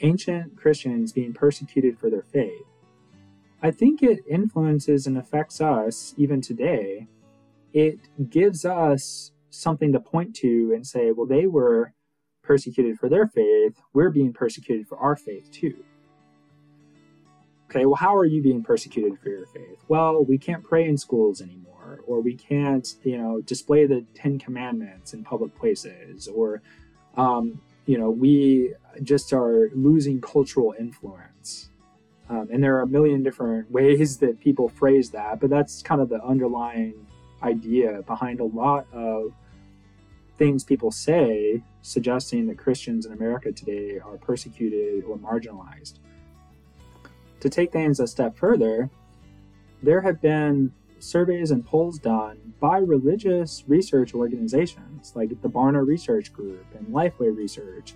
ancient 0.02 0.58
Christians 0.58 1.10
being 1.10 1.32
persecuted 1.32 1.98
for 1.98 2.10
their 2.10 2.22
faith, 2.22 2.66
I 3.62 3.70
think 3.70 4.02
it 4.02 4.18
influences 4.28 5.06
and 5.06 5.16
affects 5.16 5.62
us 5.62 6.12
even 6.18 6.42
today. 6.42 7.08
It 7.72 7.98
gives 8.28 8.66
us 8.66 9.32
something 9.48 9.90
to 9.92 10.00
point 10.00 10.36
to 10.36 10.72
and 10.74 10.86
say, 10.86 11.10
well, 11.10 11.26
they 11.26 11.46
were 11.46 11.94
persecuted 12.42 12.98
for 12.98 13.08
their 13.08 13.26
faith. 13.26 13.80
We're 13.94 14.10
being 14.10 14.34
persecuted 14.34 14.86
for 14.86 14.98
our 14.98 15.16
faith 15.16 15.50
too. 15.50 15.82
Okay, 17.68 17.84
well, 17.84 17.96
how 17.96 18.16
are 18.16 18.24
you 18.24 18.42
being 18.42 18.62
persecuted 18.62 19.18
for 19.18 19.28
your 19.28 19.46
faith? 19.46 19.84
Well, 19.88 20.24
we 20.24 20.38
can't 20.38 20.62
pray 20.62 20.88
in 20.88 20.96
schools 20.96 21.40
anymore, 21.40 22.00
or 22.06 22.20
we 22.20 22.34
can't, 22.34 22.86
you 23.02 23.18
know, 23.18 23.40
display 23.40 23.86
the 23.86 24.04
Ten 24.14 24.38
Commandments 24.38 25.14
in 25.14 25.24
public 25.24 25.56
places, 25.58 26.28
or, 26.28 26.62
um, 27.16 27.60
you 27.86 27.98
know, 27.98 28.08
we 28.08 28.74
just 29.02 29.32
are 29.32 29.70
losing 29.74 30.20
cultural 30.20 30.74
influence. 30.78 31.70
Um, 32.28 32.48
and 32.52 32.62
there 32.62 32.76
are 32.76 32.82
a 32.82 32.86
million 32.86 33.24
different 33.24 33.70
ways 33.78 34.18
that 34.18 34.38
people 34.38 34.68
phrase 34.68 35.10
that, 35.10 35.40
but 35.40 35.50
that's 35.50 35.82
kind 35.82 36.00
of 36.00 36.08
the 36.08 36.22
underlying 36.22 36.94
idea 37.42 38.02
behind 38.06 38.38
a 38.38 38.44
lot 38.44 38.86
of 38.92 39.32
things 40.38 40.62
people 40.62 40.90
say 40.90 41.62
suggesting 41.82 42.46
that 42.46 42.58
Christians 42.58 43.06
in 43.06 43.12
America 43.12 43.50
today 43.52 43.98
are 43.98 44.18
persecuted 44.18 45.04
or 45.04 45.16
marginalized. 45.18 45.94
To 47.40 47.50
take 47.50 47.72
things 47.72 48.00
a 48.00 48.06
step 48.06 48.36
further, 48.36 48.90
there 49.82 50.00
have 50.00 50.20
been 50.20 50.72
surveys 50.98 51.50
and 51.50 51.64
polls 51.64 51.98
done 51.98 52.54
by 52.58 52.78
religious 52.78 53.64
research 53.66 54.14
organizations 54.14 55.12
like 55.14 55.28
the 55.42 55.48
Barna 55.48 55.86
Research 55.86 56.32
Group 56.32 56.66
and 56.74 56.88
Lifeway 56.88 57.36
Research 57.36 57.94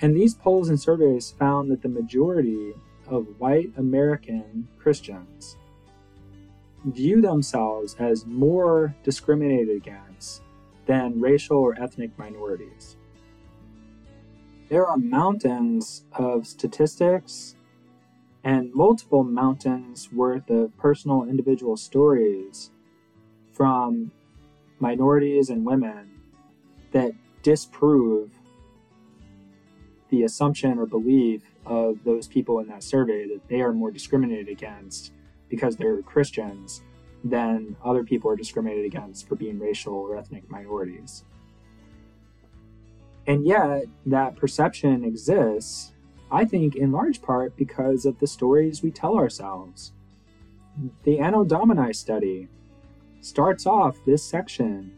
and 0.00 0.14
these 0.14 0.34
polls 0.34 0.68
and 0.68 0.80
surveys 0.80 1.30
found 1.38 1.70
that 1.70 1.82
the 1.82 1.88
majority 1.88 2.74
of 3.06 3.26
white 3.38 3.72
American 3.76 4.68
Christians 4.78 5.56
view 6.84 7.20
themselves 7.20 7.96
as 7.98 8.26
more 8.26 8.94
discriminated 9.02 9.76
against 9.76 10.42
than 10.86 11.20
racial 11.20 11.58
or 11.58 11.80
ethnic 11.80 12.16
minorities. 12.18 12.96
There 14.68 14.86
are 14.86 14.96
mountains 14.96 16.04
of 16.12 16.46
statistics 16.46 17.55
and 18.46 18.72
multiple 18.72 19.24
mountains 19.24 20.12
worth 20.12 20.48
of 20.50 20.74
personal 20.78 21.24
individual 21.24 21.76
stories 21.76 22.70
from 23.52 24.12
minorities 24.78 25.50
and 25.50 25.66
women 25.66 26.08
that 26.92 27.10
disprove 27.42 28.30
the 30.10 30.22
assumption 30.22 30.78
or 30.78 30.86
belief 30.86 31.42
of 31.66 31.98
those 32.04 32.28
people 32.28 32.60
in 32.60 32.68
that 32.68 32.84
survey 32.84 33.26
that 33.26 33.40
they 33.48 33.60
are 33.60 33.72
more 33.72 33.90
discriminated 33.90 34.48
against 34.48 35.10
because 35.48 35.76
they're 35.76 36.00
Christians 36.02 36.82
than 37.24 37.74
other 37.84 38.04
people 38.04 38.30
are 38.30 38.36
discriminated 38.36 38.84
against 38.84 39.26
for 39.26 39.34
being 39.34 39.58
racial 39.58 39.94
or 39.94 40.16
ethnic 40.16 40.48
minorities. 40.48 41.24
And 43.26 43.44
yet, 43.44 43.86
that 44.06 44.36
perception 44.36 45.02
exists, 45.02 45.92
I 46.30 46.44
think, 46.44 46.74
in 46.74 46.92
large 46.92 47.22
part 47.22 47.56
because 47.56 48.04
of 48.04 48.18
the 48.18 48.26
stories 48.26 48.82
we 48.82 48.90
tell 48.90 49.16
ourselves. 49.16 49.92
The 51.04 51.18
Anno 51.18 51.44
Domini 51.44 51.92
study 51.92 52.48
starts 53.20 53.66
off 53.66 53.96
this 54.04 54.22
section 54.22 54.96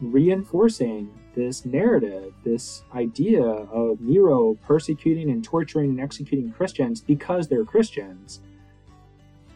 reinforcing 0.00 1.10
this 1.34 1.64
narrative, 1.64 2.32
this 2.44 2.82
idea 2.94 3.42
of 3.42 4.00
Nero 4.00 4.54
persecuting 4.66 5.30
and 5.30 5.42
torturing 5.44 5.90
and 5.90 6.00
executing 6.00 6.52
Christians 6.52 7.00
because 7.00 7.48
they're 7.48 7.64
Christians. 7.64 8.40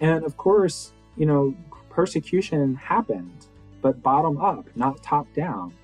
And 0.01 0.25
of 0.25 0.37
course, 0.37 0.93
you 1.17 1.27
know, 1.27 1.55
persecution 1.91 2.75
happened, 2.75 3.47
but 3.81 4.03
bottom 4.03 4.41
up, 4.41 4.67
not 4.77 5.03
top 5.03 5.33
down. 5.35 5.75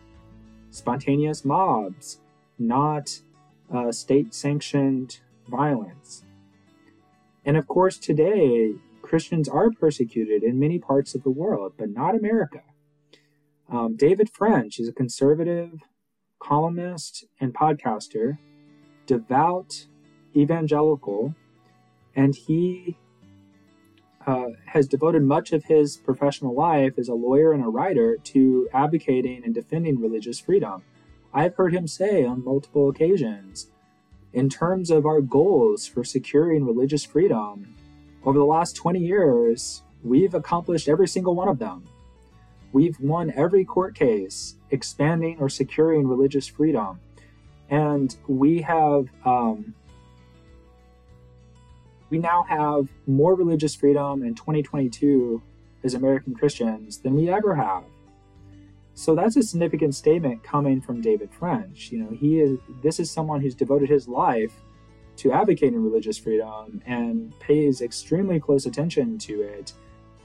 Spontaneous 0.71 1.45
mobs, 1.45 2.21
not 2.59 3.21
uh, 3.72 3.92
state 3.92 4.35
sanctioned 4.35 5.20
violence. 5.48 6.24
And 7.44 7.57
of 7.57 7.66
course, 7.66 7.98
today, 7.98 8.74
Christians 9.02 9.48
are 9.48 9.70
persecuted 9.70 10.42
in 10.42 10.61
many 10.61 10.78
parts 10.78 11.14
of 11.14 11.22
the 11.22 11.31
world, 11.31 11.72
but 11.78 11.90
not 11.90 12.14
America. 12.14 12.62
Um, 13.70 13.96
David 13.96 14.31
French 14.31 14.78
is 14.78 14.88
a 14.88 14.92
conservative 14.92 15.81
columnist 16.38 17.24
and 17.40 17.54
podcaster, 17.54 18.38
devout 19.07 19.87
evangelical, 20.37 21.35
and 22.14 22.35
he 22.35 22.96
uh, 24.26 24.50
has 24.66 24.87
devoted 24.87 25.22
much 25.22 25.52
of 25.52 25.64
his 25.64 25.96
professional 25.96 26.54
life 26.54 26.98
as 26.98 27.09
a 27.09 27.14
lawyer 27.14 27.52
and 27.52 27.64
a 27.64 27.68
writer 27.68 28.18
to 28.22 28.68
advocating 28.74 29.42
and 29.44 29.54
defending 29.54 30.00
religious 30.00 30.38
freedom. 30.38 30.83
I've 31.33 31.55
heard 31.57 31.75
him 31.75 31.87
say 31.87 32.25
on 32.25 32.45
multiple 32.45 32.88
occasions, 32.88 33.69
in 34.33 34.49
terms 34.49 34.91
of 34.91 35.07
our 35.07 35.21
goals 35.21 35.87
for 35.87 36.05
securing 36.05 36.64
religious 36.64 37.05
freedom, 37.05 37.75
over 38.25 38.38
the 38.38 38.45
last 38.45 38.77
20 38.77 38.99
years, 38.99 39.83
we've 40.03 40.35
accomplished 40.35 40.88
every 40.88 41.09
single 41.09 41.35
one 41.35 41.49
of 41.49 41.59
them. 41.59 41.85
We've 42.73 42.99
won 43.01 43.33
every 43.35 43.64
court 43.64 43.95
case 43.95 44.57
expanding 44.71 45.38
or 45.41 45.49
securing 45.49 46.07
religious 46.07 46.47
freedom. 46.47 47.01
And 47.71 48.14
we 48.27 48.62
have, 48.62 49.09
um, 49.25 49.75
we 52.11 52.19
now 52.19 52.43
have 52.49 52.88
more 53.07 53.35
religious 53.35 53.75
freedom 53.75 54.23
in 54.23 54.35
2022 54.35 55.43
as 55.85 55.95
American 55.95 56.35
Christians 56.35 56.99
than 56.99 57.14
we 57.14 57.31
ever 57.31 57.55
have. 57.55 57.85
So 58.99 59.15
that's 59.15 59.37
a 59.37 59.45
significant 59.45 59.95
statement 59.95 60.43
coming 60.43 60.81
from 60.81 61.01
David 61.01 61.31
French. 61.31 61.93
You 61.93 62.01
know, 62.01 62.11
he 62.11 62.41
is 62.41 62.59
this 62.83 62.99
is 62.99 63.09
someone 63.09 63.41
who's 63.41 63.55
devoted 63.55 63.89
his 63.89 64.09
life 64.09 64.53
to 65.19 65.31
advocating 65.31 65.81
religious 65.85 66.19
freedom 66.19 66.83
and 66.85 67.33
pays 67.39 67.81
extremely 67.81 68.41
close 68.41 68.67
attention 68.67 69.17
to 69.19 69.43
it 69.43 69.73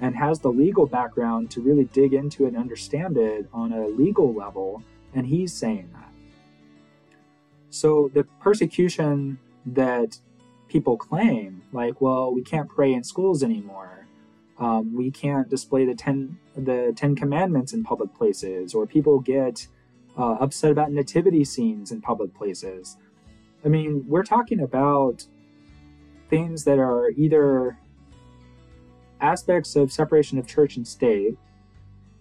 and 0.01 0.15
has 0.15 0.39
the 0.39 0.49
legal 0.49 0.87
background 0.87 1.51
to 1.51 1.61
really 1.61 1.83
dig 1.83 2.15
into 2.15 2.45
it 2.45 2.47
and 2.47 2.57
understand 2.57 3.15
it 3.15 3.47
on 3.53 3.73
a 3.73 3.85
legal 3.85 4.33
level 4.33 4.81
and 5.13 5.27
he's 5.27 5.53
saying 5.53 5.87
that. 5.93 6.11
So 7.69 8.09
the 8.11 8.23
persecution 8.41 9.37
that 9.67 10.17
people 10.67 10.97
claim 10.97 11.61
like 11.71 12.01
well 12.01 12.33
we 12.33 12.41
can't 12.41 12.69
pray 12.69 12.91
in 12.91 13.03
schools 13.03 13.43
anymore 13.43 14.02
um, 14.63 14.95
we 14.95 15.11
can't 15.11 15.49
display 15.49 15.83
the 15.85 15.95
ten 15.95 16.37
the 16.55 16.93
Ten 16.95 17.15
Commandments 17.15 17.73
in 17.73 17.83
public 17.83 18.11
places, 18.19 18.73
or 18.73 18.85
people 18.85 19.19
get 19.19 19.67
uh, 20.17 20.35
upset 20.45 20.71
about 20.71 20.91
nativity 20.91 21.43
scenes 21.43 21.91
in 21.91 21.99
public 22.01 22.31
places. 22.33 22.97
I 23.65 23.67
mean, 23.67 24.05
we're 24.07 24.23
talking 24.35 24.61
about 24.61 25.25
things 26.29 26.63
that 26.63 26.79
are 26.79 27.09
either 27.25 27.77
aspects 29.19 29.75
of 29.75 29.91
separation 29.91 30.37
of 30.37 30.45
church 30.47 30.77
and 30.77 30.87
state, 30.87 31.37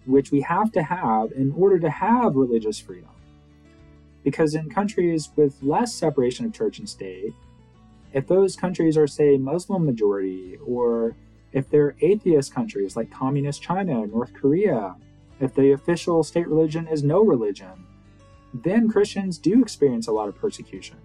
which 0.05 0.31
we 0.31 0.41
have 0.41 0.71
to 0.71 0.83
have 0.83 1.31
in 1.31 1.53
order 1.63 1.79
to 1.79 1.89
have 1.89 2.35
religious 2.35 2.79
freedom. 2.79 3.09
Because 4.23 4.55
in 4.55 4.69
countries 4.69 5.31
with 5.35 5.53
less 5.61 5.93
separation 5.93 6.45
of 6.45 6.53
church 6.53 6.79
and 6.79 6.89
state, 6.89 7.33
if 8.13 8.27
those 8.27 8.55
countries 8.55 8.95
are, 8.97 9.07
say, 9.07 9.37
Muslim 9.37 9.85
majority 9.85 10.57
or 10.65 11.15
if 11.53 11.69
they're 11.69 11.95
atheist 12.01 12.53
countries 12.53 12.95
like 12.95 13.11
Communist 13.11 13.61
China, 13.61 14.05
North 14.07 14.33
Korea, 14.33 14.95
if 15.39 15.53
the 15.53 15.71
official 15.71 16.23
state 16.23 16.47
religion 16.47 16.87
is 16.87 17.03
no 17.03 17.23
religion, 17.23 17.85
then 18.53 18.89
Christians 18.89 19.37
do 19.37 19.61
experience 19.61 20.07
a 20.07 20.11
lot 20.11 20.27
of 20.27 20.35
persecution. 20.35 20.97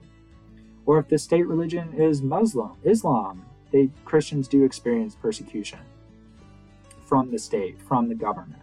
Or 0.86 0.98
if 0.98 1.08
the 1.08 1.18
state 1.18 1.46
religion 1.46 1.92
is 1.94 2.22
Muslim, 2.22 2.72
Islam, 2.82 3.44
they 3.70 3.90
Christians 4.04 4.48
do 4.48 4.64
experience 4.64 5.14
persecution 5.14 5.80
from 7.06 7.30
the 7.30 7.38
state, 7.38 7.80
from 7.80 8.08
the 8.08 8.14
government. 8.14 8.62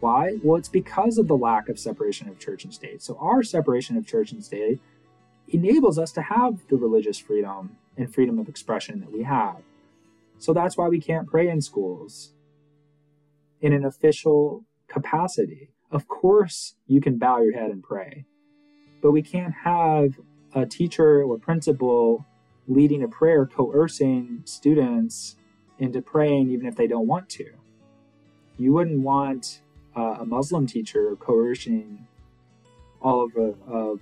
Why? 0.00 0.38
Well, 0.42 0.58
it's 0.58 0.68
because 0.68 1.18
of 1.18 1.28
the 1.28 1.36
lack 1.36 1.68
of 1.68 1.78
separation 1.78 2.28
of 2.28 2.38
church 2.38 2.64
and 2.64 2.72
state. 2.72 3.02
So 3.02 3.16
our 3.20 3.42
separation 3.42 3.96
of 3.96 4.06
church 4.06 4.32
and 4.32 4.42
state 4.44 4.80
enables 5.48 5.98
us 5.98 6.12
to 6.12 6.22
have 6.22 6.66
the 6.68 6.76
religious 6.76 7.18
freedom 7.18 7.76
and 7.96 8.12
freedom 8.12 8.38
of 8.38 8.48
expression 8.48 9.00
that 9.00 9.12
we 9.12 9.24
have. 9.24 9.56
So 10.40 10.54
that's 10.54 10.78
why 10.78 10.88
we 10.88 11.00
can't 11.00 11.28
pray 11.28 11.48
in 11.48 11.60
schools 11.60 12.32
in 13.60 13.74
an 13.74 13.84
official 13.84 14.64
capacity. 14.88 15.74
Of 15.90 16.08
course, 16.08 16.76
you 16.86 17.02
can 17.02 17.18
bow 17.18 17.42
your 17.42 17.52
head 17.52 17.70
and 17.70 17.82
pray, 17.82 18.24
but 19.02 19.12
we 19.12 19.20
can't 19.20 19.52
have 19.64 20.18
a 20.54 20.64
teacher 20.64 21.22
or 21.22 21.38
principal 21.38 22.24
leading 22.66 23.02
a 23.02 23.08
prayer 23.08 23.44
coercing 23.44 24.40
students 24.46 25.36
into 25.78 26.00
praying 26.00 26.50
even 26.50 26.66
if 26.66 26.74
they 26.74 26.86
don't 26.86 27.06
want 27.06 27.28
to. 27.28 27.50
You 28.56 28.72
wouldn't 28.72 29.02
want 29.02 29.60
uh, 29.94 30.16
a 30.20 30.24
Muslim 30.24 30.66
teacher 30.66 31.16
coercing 31.20 32.06
all 33.02 33.26
of, 33.26 33.36
of 33.68 34.00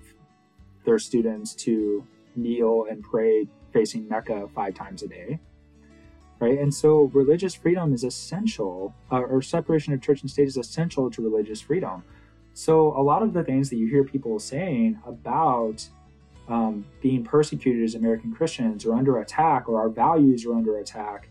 their 0.84 1.00
students 1.00 1.52
to 1.54 2.06
kneel 2.36 2.86
and 2.88 3.02
pray 3.02 3.48
facing 3.72 4.08
Mecca 4.08 4.46
five 4.54 4.74
times 4.74 5.02
a 5.02 5.08
day 5.08 5.40
right? 6.40 6.58
And 6.58 6.72
so 6.72 7.10
religious 7.14 7.54
freedom 7.54 7.92
is 7.92 8.04
essential, 8.04 8.94
uh, 9.10 9.20
or 9.20 9.42
separation 9.42 9.92
of 9.92 10.00
church 10.00 10.22
and 10.22 10.30
state 10.30 10.48
is 10.48 10.56
essential 10.56 11.10
to 11.10 11.22
religious 11.22 11.60
freedom. 11.60 12.04
So 12.54 12.96
a 12.96 13.02
lot 13.02 13.22
of 13.22 13.32
the 13.32 13.44
things 13.44 13.70
that 13.70 13.76
you 13.76 13.88
hear 13.88 14.04
people 14.04 14.38
saying 14.38 14.98
about 15.06 15.86
um, 16.48 16.84
being 17.00 17.24
persecuted 17.24 17.84
as 17.84 17.94
American 17.94 18.32
Christians 18.32 18.84
or 18.84 18.94
under 18.94 19.18
attack 19.18 19.68
or 19.68 19.78
our 19.80 19.88
values 19.88 20.44
are 20.46 20.54
under 20.54 20.78
attack, 20.78 21.28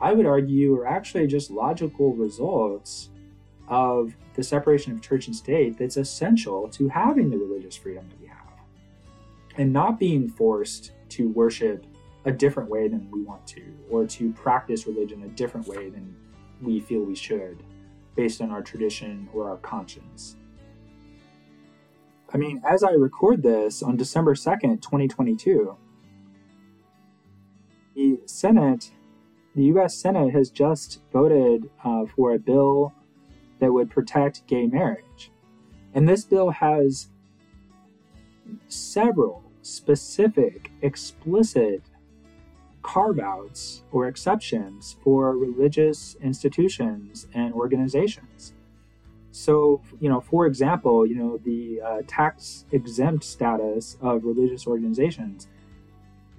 I 0.00 0.12
would 0.12 0.26
argue 0.26 0.74
are 0.76 0.86
actually 0.86 1.26
just 1.26 1.50
logical 1.50 2.14
results 2.14 3.10
of 3.68 4.14
the 4.34 4.42
separation 4.42 4.92
of 4.92 5.00
church 5.00 5.26
and 5.26 5.36
state 5.36 5.78
that's 5.78 5.96
essential 5.96 6.68
to 6.70 6.88
having 6.88 7.30
the 7.30 7.38
religious 7.38 7.76
freedom 7.76 8.08
that 8.08 8.20
we 8.20 8.26
have 8.26 8.36
and 9.56 9.72
not 9.72 9.98
being 9.98 10.28
forced 10.28 10.92
to 11.10 11.28
worship 11.28 11.86
a 12.24 12.32
different 12.32 12.68
way 12.70 12.88
than 12.88 13.10
we 13.10 13.22
want 13.22 13.46
to, 13.46 13.62
or 13.90 14.06
to 14.06 14.32
practice 14.32 14.86
religion 14.86 15.22
a 15.24 15.28
different 15.28 15.66
way 15.66 15.90
than 15.90 16.14
we 16.62 16.80
feel 16.80 17.02
we 17.02 17.14
should, 17.14 17.62
based 18.16 18.40
on 18.40 18.50
our 18.50 18.62
tradition 18.62 19.28
or 19.32 19.48
our 19.48 19.58
conscience. 19.58 20.36
I 22.32 22.36
mean, 22.36 22.62
as 22.68 22.82
I 22.82 22.90
record 22.92 23.42
this 23.42 23.82
on 23.82 23.96
December 23.96 24.34
2nd, 24.34 24.82
2022, 24.82 25.76
the 27.94 28.20
Senate, 28.26 28.90
the 29.54 29.64
US 29.64 29.96
Senate 29.96 30.32
has 30.32 30.50
just 30.50 31.00
voted 31.12 31.70
uh, 31.84 32.06
for 32.06 32.32
a 32.32 32.38
bill 32.38 32.92
that 33.60 33.72
would 33.72 33.90
protect 33.90 34.46
gay 34.46 34.66
marriage. 34.66 35.30
And 35.92 36.08
this 36.08 36.24
bill 36.24 36.50
has 36.50 37.08
several 38.66 39.44
specific, 39.62 40.72
explicit 40.82 41.82
carve 42.84 43.18
outs 43.18 43.82
or 43.90 44.06
exceptions 44.06 44.96
for 45.02 45.36
religious 45.36 46.16
institutions 46.20 47.26
and 47.34 47.52
organizations. 47.54 48.52
So, 49.32 49.80
you 50.00 50.08
know, 50.08 50.20
for 50.20 50.46
example, 50.46 51.04
you 51.04 51.16
know, 51.16 51.38
the 51.38 51.80
uh, 51.80 52.02
tax 52.06 52.66
exempt 52.70 53.24
status 53.24 53.96
of 54.00 54.24
religious 54.24 54.66
organizations, 54.66 55.48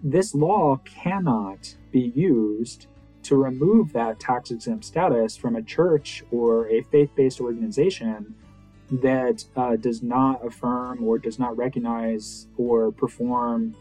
this 0.01 0.33
law 0.33 0.77
cannot 0.85 1.75
be 1.91 2.13
used 2.15 2.87
to 3.23 3.35
remove 3.35 3.91
that 3.93 4.19
tax 4.19 4.51
exempt 4.51 4.85
status 4.85 5.35
from 5.35 5.55
a 5.55 5.63
church 5.63 6.23
or 6.31 6.69
a 6.69 6.83
faith 6.83 7.09
based 7.15 7.41
organization 7.41 8.35
that 8.91 9.43
uh, 9.55 9.75
does 9.77 10.03
not 10.03 10.45
affirm 10.45 11.03
or 11.03 11.17
does 11.17 11.39
not 11.39 11.57
recognize 11.57 12.47
or 12.55 12.91
perform 12.91 13.75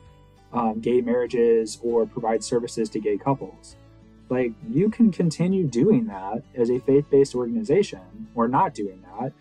um, 0.55 0.81
gay 0.81 1.01
marriages 1.01 1.79
or 1.83 2.07
provide 2.07 2.43
services 2.43 2.89
to 2.91 3.01
gay 3.01 3.19
couples. 3.19 3.77
Like, 4.31 4.53
you 4.69 4.89
can 4.89 5.13
continue 5.13 5.67
doing 5.67 6.07
that 6.07 6.45
as 6.55 6.71
a 6.71 6.79
faith 6.79 7.11
based 7.11 7.35
organization 7.35 8.29
or 8.35 8.49
not 8.49 8.73
doing 8.73 9.03
that. 9.03 9.33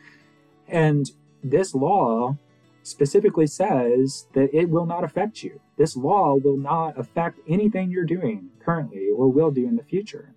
And 0.68 1.10
this 1.42 1.74
law 1.74 2.38
specifically 2.82 3.48
says 3.48 4.28
that 4.34 4.54
it 4.54 4.70
will 4.70 4.86
not 4.86 5.04
affect 5.04 5.42
you. 5.42 5.62
This 5.78 5.96
law 5.96 6.36
will 6.36 6.58
not 6.58 7.00
affect 7.00 7.40
anything 7.48 7.90
you're 7.90 8.06
doing 8.06 8.50
currently 8.60 9.08
or 9.16 9.32
will 9.32 9.52
do 9.52 9.66
in 9.66 9.78
the 9.78 9.84
future. 9.84 10.34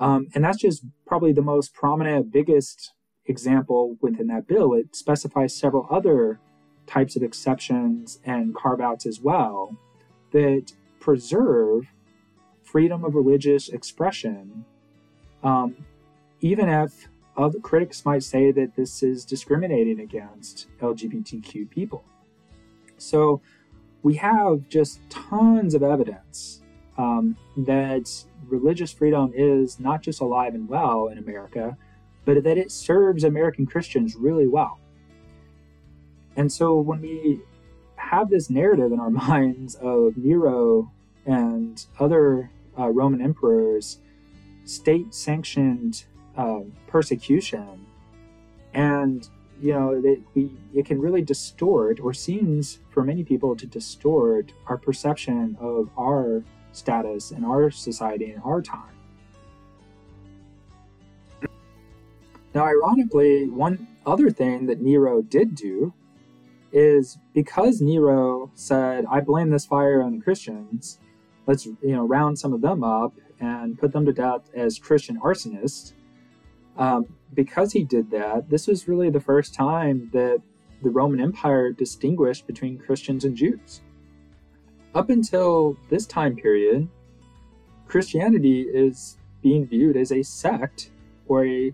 Um, 0.00 0.28
and 0.34 0.42
that's 0.42 0.58
just 0.58 0.84
probably 1.06 1.32
the 1.32 1.42
most 1.42 1.72
prominent, 1.72 2.32
biggest 2.32 2.92
example 3.26 3.96
within 4.00 4.26
that 4.26 4.48
bill. 4.48 4.74
It 4.74 4.96
specifies 4.96 5.54
several 5.54 5.86
other 5.90 6.40
types 6.92 7.16
of 7.16 7.22
exceptions 7.22 8.18
and 8.24 8.54
carve 8.54 8.80
outs 8.80 9.06
as 9.06 9.18
well 9.18 9.74
that 10.30 10.72
preserve 11.00 11.86
freedom 12.62 13.02
of 13.02 13.14
religious 13.14 13.70
expression, 13.70 14.64
um, 15.42 15.74
even 16.40 16.68
if 16.68 17.08
other 17.36 17.58
critics 17.60 18.04
might 18.04 18.22
say 18.22 18.52
that 18.52 18.76
this 18.76 19.02
is 19.02 19.24
discriminating 19.24 20.00
against 20.00 20.68
LGBTQ 20.80 21.70
people. 21.70 22.04
So 22.98 23.40
we 24.02 24.14
have 24.16 24.68
just 24.68 25.00
tons 25.08 25.74
of 25.74 25.82
evidence 25.82 26.60
um, 26.98 27.36
that 27.56 28.10
religious 28.48 28.92
freedom 28.92 29.32
is 29.34 29.80
not 29.80 30.02
just 30.02 30.20
alive 30.20 30.54
and 30.54 30.68
well 30.68 31.08
in 31.08 31.16
America, 31.16 31.74
but 32.26 32.44
that 32.44 32.58
it 32.58 32.70
serves 32.70 33.24
American 33.24 33.64
Christians 33.64 34.14
really 34.14 34.46
well. 34.46 34.81
And 36.36 36.50
so 36.50 36.80
when 36.80 37.00
we 37.00 37.40
have 37.96 38.30
this 38.30 38.50
narrative 38.50 38.92
in 38.92 39.00
our 39.00 39.10
minds 39.28 39.74
of 39.76 40.16
Nero 40.16 40.90
and 41.26 41.84
other 41.98 42.50
uh, 42.78 42.88
Roman 42.88 43.20
emperors 43.20 43.98
state 44.64 45.14
sanctioned 45.14 46.04
um, 46.36 46.72
persecution. 46.86 47.86
And, 48.74 49.28
you 49.60 49.72
know, 49.72 50.20
we, 50.34 50.50
it 50.74 50.86
can 50.86 51.00
really 51.00 51.22
distort, 51.22 52.00
or 52.00 52.14
seems 52.14 52.78
for 52.90 53.04
many 53.04 53.22
people 53.22 53.54
to 53.56 53.66
distort, 53.66 54.52
our 54.66 54.78
perception 54.78 55.56
of 55.60 55.90
our 55.98 56.42
status 56.72 57.32
in 57.32 57.44
our 57.44 57.70
society 57.70 58.32
in 58.32 58.40
our 58.40 58.62
time. 58.62 58.88
Now, 62.54 62.64
ironically, 62.64 63.48
one 63.48 63.86
other 64.04 64.30
thing 64.30 64.66
that 64.66 64.80
Nero 64.80 65.22
did 65.22 65.54
do 65.54 65.92
is 66.72 67.18
because 67.34 67.80
Nero 67.80 68.50
said, 68.54 69.04
I 69.10 69.20
blame 69.20 69.50
this 69.50 69.66
fire 69.66 70.02
on 70.02 70.16
the 70.16 70.22
Christians, 70.22 70.98
let's 71.46 71.66
you 71.66 71.76
know 71.82 72.06
round 72.06 72.38
some 72.38 72.52
of 72.52 72.60
them 72.60 72.82
up 72.82 73.12
and 73.40 73.78
put 73.78 73.92
them 73.92 74.06
to 74.06 74.12
death 74.12 74.50
as 74.54 74.78
Christian 74.78 75.20
arsonists. 75.20 75.92
Um, 76.76 77.06
because 77.34 77.72
he 77.72 77.84
did 77.84 78.10
that, 78.12 78.48
this 78.48 78.66
was 78.66 78.88
really 78.88 79.10
the 79.10 79.20
first 79.20 79.54
time 79.54 80.10
that 80.12 80.40
the 80.82 80.90
Roman 80.90 81.20
Empire 81.20 81.72
distinguished 81.72 82.46
between 82.46 82.78
Christians 82.78 83.24
and 83.24 83.36
Jews. 83.36 83.82
Up 84.94 85.10
until 85.10 85.76
this 85.90 86.06
time 86.06 86.36
period, 86.36 86.88
Christianity 87.86 88.62
is 88.62 89.18
being 89.42 89.66
viewed 89.66 89.96
as 89.96 90.12
a 90.12 90.22
sect 90.22 90.90
or 91.26 91.46
a 91.46 91.72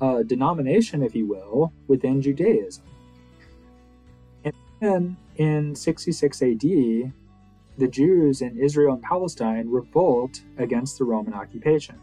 uh, 0.00 0.22
denomination, 0.22 1.02
if 1.02 1.14
you 1.14 1.26
will, 1.26 1.72
within 1.86 2.20
Judaism. 2.20 2.84
Then 4.84 5.16
in 5.36 5.74
66 5.74 6.42
AD, 6.42 6.60
the 6.60 7.88
Jews 7.88 8.42
in 8.42 8.58
Israel 8.58 8.92
and 8.92 9.02
Palestine 9.02 9.70
revolt 9.70 10.42
against 10.58 10.98
the 10.98 11.04
Roman 11.04 11.32
occupation. 11.32 11.98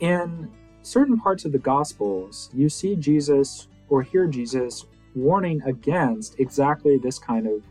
In 0.00 0.50
certain 0.80 1.20
parts 1.20 1.44
of 1.44 1.52
the 1.52 1.58
Gospels, 1.58 2.48
you 2.54 2.70
see 2.70 2.96
Jesus 2.96 3.68
or 3.90 4.00
hear 4.00 4.26
Jesus 4.26 4.86
warning 5.14 5.60
against 5.66 6.40
exactly 6.40 6.96
this 6.96 7.18
kind 7.18 7.46
of 7.46 7.62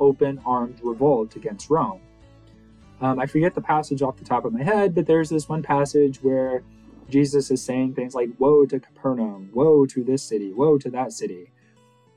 open 0.00 0.40
armed 0.44 0.80
revolt 0.82 1.36
against 1.36 1.70
Rome. 1.70 2.00
Um, 3.00 3.20
I 3.20 3.26
forget 3.26 3.54
the 3.54 3.60
passage 3.60 4.02
off 4.02 4.16
the 4.16 4.24
top 4.24 4.44
of 4.44 4.52
my 4.52 4.64
head, 4.64 4.96
but 4.96 5.06
there's 5.06 5.30
this 5.30 5.48
one 5.48 5.62
passage 5.62 6.18
where 6.20 6.64
Jesus 7.08 7.48
is 7.52 7.62
saying 7.62 7.94
things 7.94 8.16
like, 8.16 8.30
Woe 8.40 8.66
to 8.66 8.80
Capernaum, 8.80 9.50
woe 9.54 9.86
to 9.86 10.02
this 10.02 10.24
city, 10.24 10.52
woe 10.52 10.78
to 10.78 10.90
that 10.90 11.12
city. 11.12 11.52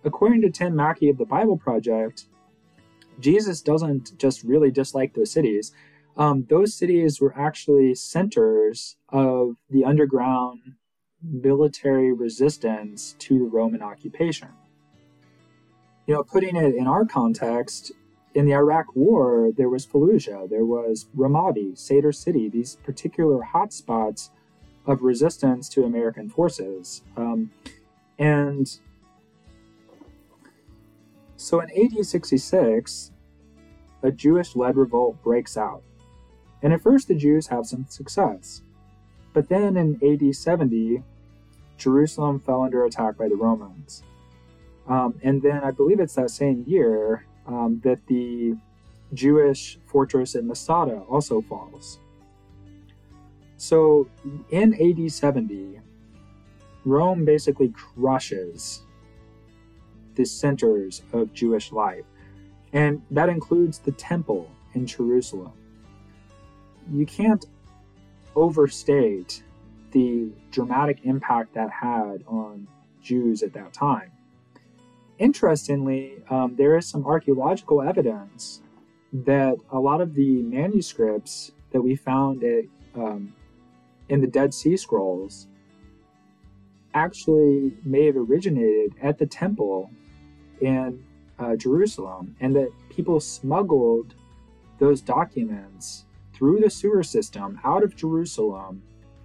According 0.03 0.41
to 0.41 0.49
Tim 0.49 0.75
Mackie 0.75 1.09
of 1.09 1.17
the 1.17 1.25
Bible 1.25 1.57
Project, 1.57 2.25
Jesus 3.19 3.61
doesn't 3.61 4.17
just 4.17 4.43
really 4.43 4.71
dislike 4.71 5.13
those 5.13 5.31
cities. 5.31 5.73
Um, 6.17 6.45
those 6.49 6.73
cities 6.73 7.21
were 7.21 7.37
actually 7.37 7.95
centers 7.95 8.97
of 9.09 9.55
the 9.69 9.85
underground 9.85 10.75
military 11.23 12.11
resistance 12.11 13.15
to 13.19 13.39
the 13.39 13.45
Roman 13.45 13.81
occupation. 13.81 14.49
You 16.07 16.15
know, 16.15 16.23
putting 16.23 16.55
it 16.55 16.75
in 16.75 16.87
our 16.87 17.05
context, 17.05 17.91
in 18.33 18.45
the 18.45 18.53
Iraq 18.53 18.95
War, 18.95 19.51
there 19.55 19.69
was 19.69 19.85
Fallujah, 19.85 20.49
there 20.49 20.65
was 20.65 21.05
Ramadi, 21.15 21.77
Sadr 21.77 22.11
City, 22.11 22.49
these 22.49 22.77
particular 22.83 23.47
hotspots 23.53 24.29
of 24.85 25.03
resistance 25.03 25.69
to 25.69 25.83
American 25.83 26.27
forces. 26.27 27.03
Um, 27.15 27.51
and 28.17 28.79
so 31.41 31.59
in 31.59 31.69
AD 31.71 32.05
66, 32.05 33.11
a 34.03 34.11
Jewish 34.11 34.55
led 34.55 34.77
revolt 34.77 35.21
breaks 35.23 35.57
out. 35.57 35.81
And 36.61 36.71
at 36.71 36.81
first, 36.81 37.07
the 37.07 37.15
Jews 37.15 37.47
have 37.47 37.65
some 37.65 37.87
success. 37.89 38.61
But 39.33 39.49
then 39.49 39.75
in 39.75 39.99
AD 40.03 40.35
70, 40.35 41.01
Jerusalem 41.77 42.39
fell 42.39 42.61
under 42.61 42.85
attack 42.85 43.17
by 43.17 43.27
the 43.27 43.35
Romans. 43.35 44.03
Um, 44.87 45.15
and 45.23 45.41
then 45.41 45.63
I 45.63 45.71
believe 45.71 45.99
it's 45.99 46.13
that 46.13 46.29
same 46.29 46.63
year 46.67 47.25
um, 47.47 47.81
that 47.83 48.05
the 48.05 48.55
Jewish 49.13 49.79
fortress 49.87 50.35
at 50.35 50.43
Masada 50.43 50.99
also 51.09 51.41
falls. 51.41 51.97
So 53.57 54.07
in 54.51 54.75
AD 54.75 55.11
70, 55.11 55.79
Rome 56.85 57.25
basically 57.25 57.69
crushes 57.69 58.83
the 60.15 60.25
centers 60.25 61.01
of 61.13 61.33
Jewish 61.33 61.71
life, 61.71 62.05
and 62.73 63.01
that 63.11 63.29
includes 63.29 63.79
the 63.79 63.91
temple 63.91 64.49
in 64.73 64.85
Jerusalem. 64.85 65.53
You 66.91 67.05
can't 67.05 67.45
overstate 68.35 69.43
the 69.91 70.31
dramatic 70.51 70.99
impact 71.03 71.53
that 71.53 71.69
had 71.69 72.23
on 72.27 72.67
Jews 73.01 73.43
at 73.43 73.53
that 73.53 73.73
time. 73.73 74.11
Interestingly, 75.19 76.23
um, 76.29 76.55
there 76.55 76.77
is 76.77 76.87
some 76.87 77.05
archaeological 77.05 77.81
evidence 77.81 78.61
that 79.13 79.55
a 79.71 79.79
lot 79.79 80.01
of 80.01 80.15
the 80.15 80.41
manuscripts 80.41 81.51
that 81.71 81.81
we 81.81 81.95
found 81.95 82.43
at, 82.43 82.65
um, 82.95 83.33
in 84.09 84.21
the 84.21 84.27
Dead 84.27 84.53
Sea 84.53 84.77
Scrolls 84.77 85.47
actually 86.93 87.73
may 87.83 88.05
have 88.05 88.17
originated 88.17 88.93
at 89.01 89.17
the 89.17 89.25
temple 89.25 89.89
in 90.61 91.03
uh, 91.39 91.55
Jerusalem, 91.55 92.35
and 92.39 92.55
that 92.55 92.71
people 92.89 93.19
smuggled 93.19 94.13
those 94.79 95.01
documents 95.01 96.05
through 96.33 96.59
the 96.59 96.69
sewer 96.69 97.03
system 97.03 97.59
out 97.63 97.83
of 97.83 97.95
Jerusalem 97.95 98.81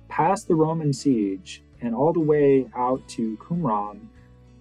past 0.08 0.48
the 0.48 0.54
Roman 0.54 0.92
siege 0.92 1.62
and 1.80 1.94
all 1.94 2.12
the 2.12 2.20
way 2.20 2.68
out 2.74 3.06
to 3.08 3.36
Qumran, 3.38 4.00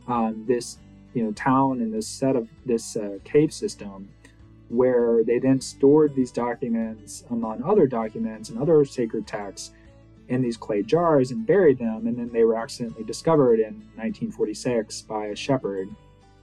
um, 0.08 0.46
this 0.48 0.78
you 1.14 1.24
know 1.24 1.32
town 1.32 1.82
and 1.82 1.94
this 1.94 2.08
set 2.08 2.36
of 2.36 2.48
this 2.66 2.96
uh, 2.96 3.20
cave 3.24 3.54
system, 3.54 4.10
where 4.70 5.24
they 5.24 5.40
then 5.40 5.62
stored 5.62 6.16
these 6.16 6.32
documents 6.32 7.24
among 7.30 7.64
other 7.64 7.88
documents 7.88 8.50
and 8.50 8.60
other 8.60 8.84
sacred 8.86 9.26
texts 9.26 9.72
in 10.28 10.42
these 10.42 10.58
clay 10.58 10.82
jars 10.82 11.32
and 11.32 11.46
buried 11.46 11.78
them, 11.78 12.08
and 12.08 12.18
then 12.18 12.32
they 12.32 12.44
were 12.44 12.56
accidentally 12.56 13.04
discovered 13.04 13.60
in 13.60 13.76
1946 13.96 15.04
by 15.04 15.28
a 15.28 15.36
shepherd, 15.36 15.90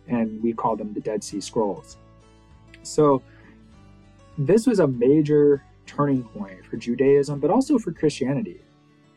and 0.08 0.42
we 0.42 0.52
call 0.52 0.76
them 0.76 0.92
the 0.92 1.00
Dead 1.00 1.22
Sea 1.22 1.40
Scrolls. 1.40 1.96
So 2.82 3.22
this 4.38 4.66
was 4.66 4.80
a 4.80 4.86
major 4.86 5.64
turning 5.86 6.24
point 6.24 6.64
for 6.64 6.76
Judaism, 6.76 7.40
but 7.40 7.50
also 7.50 7.78
for 7.78 7.92
Christianity. 7.92 8.60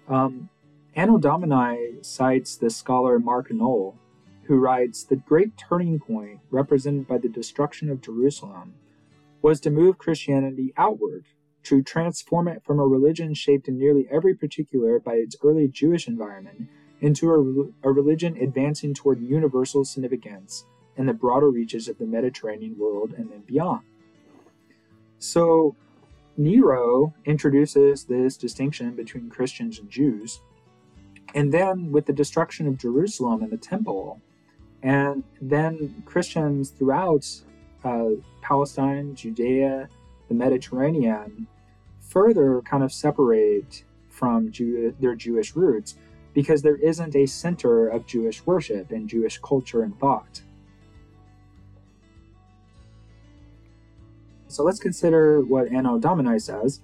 Um, 0.08 0.50
Anno 0.96 1.18
Domini 1.18 2.02
cites 2.02 2.56
the 2.56 2.70
scholar 2.70 3.20
Mark 3.20 3.52
Noll, 3.52 3.98
who 4.44 4.58
writes 4.58 5.04
The 5.04 5.16
great 5.16 5.58
turning 5.58 6.00
point 6.00 6.40
represented 6.50 7.08
by 7.08 7.18
the 7.18 7.30
destruction 7.30 7.90
of 7.90 8.02
Jerusalem 8.02 8.76
was 9.42 9.60
to 9.62 9.70
move 9.70 9.98
Christianity 9.98 10.74
outward, 10.78 11.26
to 11.64 11.82
transform 11.82 12.48
it 12.48 12.64
from 12.64 12.80
a 12.80 12.86
religion 12.86 13.34
shaped 13.34 13.68
in 13.68 13.78
nearly 13.78 14.08
every 14.12 14.36
particular 14.36 15.00
by 15.00 15.14
its 15.14 15.36
early 15.44 15.68
Jewish 15.68 16.08
environment 16.08 16.70
into 17.02 17.32
a, 17.32 17.88
a 17.88 17.92
religion 17.92 18.38
advancing 18.38 18.94
toward 18.94 19.22
universal 19.22 19.84
significance 19.84 20.66
in 20.98 21.06
the 21.06 21.14
broader 21.14 21.50
reaches 21.50 21.88
of 21.88 21.98
the 21.98 22.06
Mediterranean 22.06 22.78
world 22.78 23.14
and 23.18 23.30
then 23.30 23.42
beyond. 23.46 23.82
So, 25.20 25.76
Nero 26.38 27.14
introduces 27.26 28.04
this 28.04 28.38
distinction 28.38 28.96
between 28.96 29.30
Christians 29.30 29.80
and 29.80 29.90
Jews. 29.90 30.42
And 31.34 31.54
then, 31.54 31.92
with 31.92 32.06
the 32.06 32.14
destruction 32.14 32.68
of 32.68 32.78
Jerusalem 32.78 33.42
and 33.42 33.52
the 33.52 33.58
temple, 33.58 34.22
and 34.84 35.24
then 35.42 36.04
Christians 36.06 36.70
throughout 36.70 37.26
uh, 37.84 38.10
Palestine, 38.42 39.16
Judea, 39.16 39.90
the 40.28 40.34
Mediterranean, 40.34 41.48
further 42.00 42.62
kind 42.62 42.84
of 42.84 42.92
separate 42.92 43.84
from 44.10 44.52
Jew- 44.52 44.96
their 45.00 45.16
Jewish 45.16 45.56
roots 45.56 45.96
because 46.34 46.62
there 46.62 46.76
isn't 46.76 47.16
a 47.16 47.26
center 47.26 47.88
of 47.88 48.06
Jewish 48.06 48.46
worship 48.46 48.92
and 48.92 49.10
Jewish 49.10 49.40
culture 49.40 49.84
and 49.84 49.98
thought. 50.00 50.42
So 54.56 54.64
let's 54.64 54.80
consider 54.80 55.42
what 55.42 55.70
Anno 55.70 56.00
Domini 56.00 56.40
says. 56.40 56.80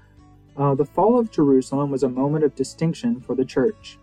Uh, 0.57 0.75
the 0.75 0.83
fall 0.83 1.17
of 1.17 1.31
Jerusalem 1.31 1.89
was 1.89 2.03
a 2.03 2.09
moment 2.09 2.43
of 2.43 2.53
distinction 2.53 3.21
for 3.21 3.33
the 3.33 3.45
church. 3.45 3.97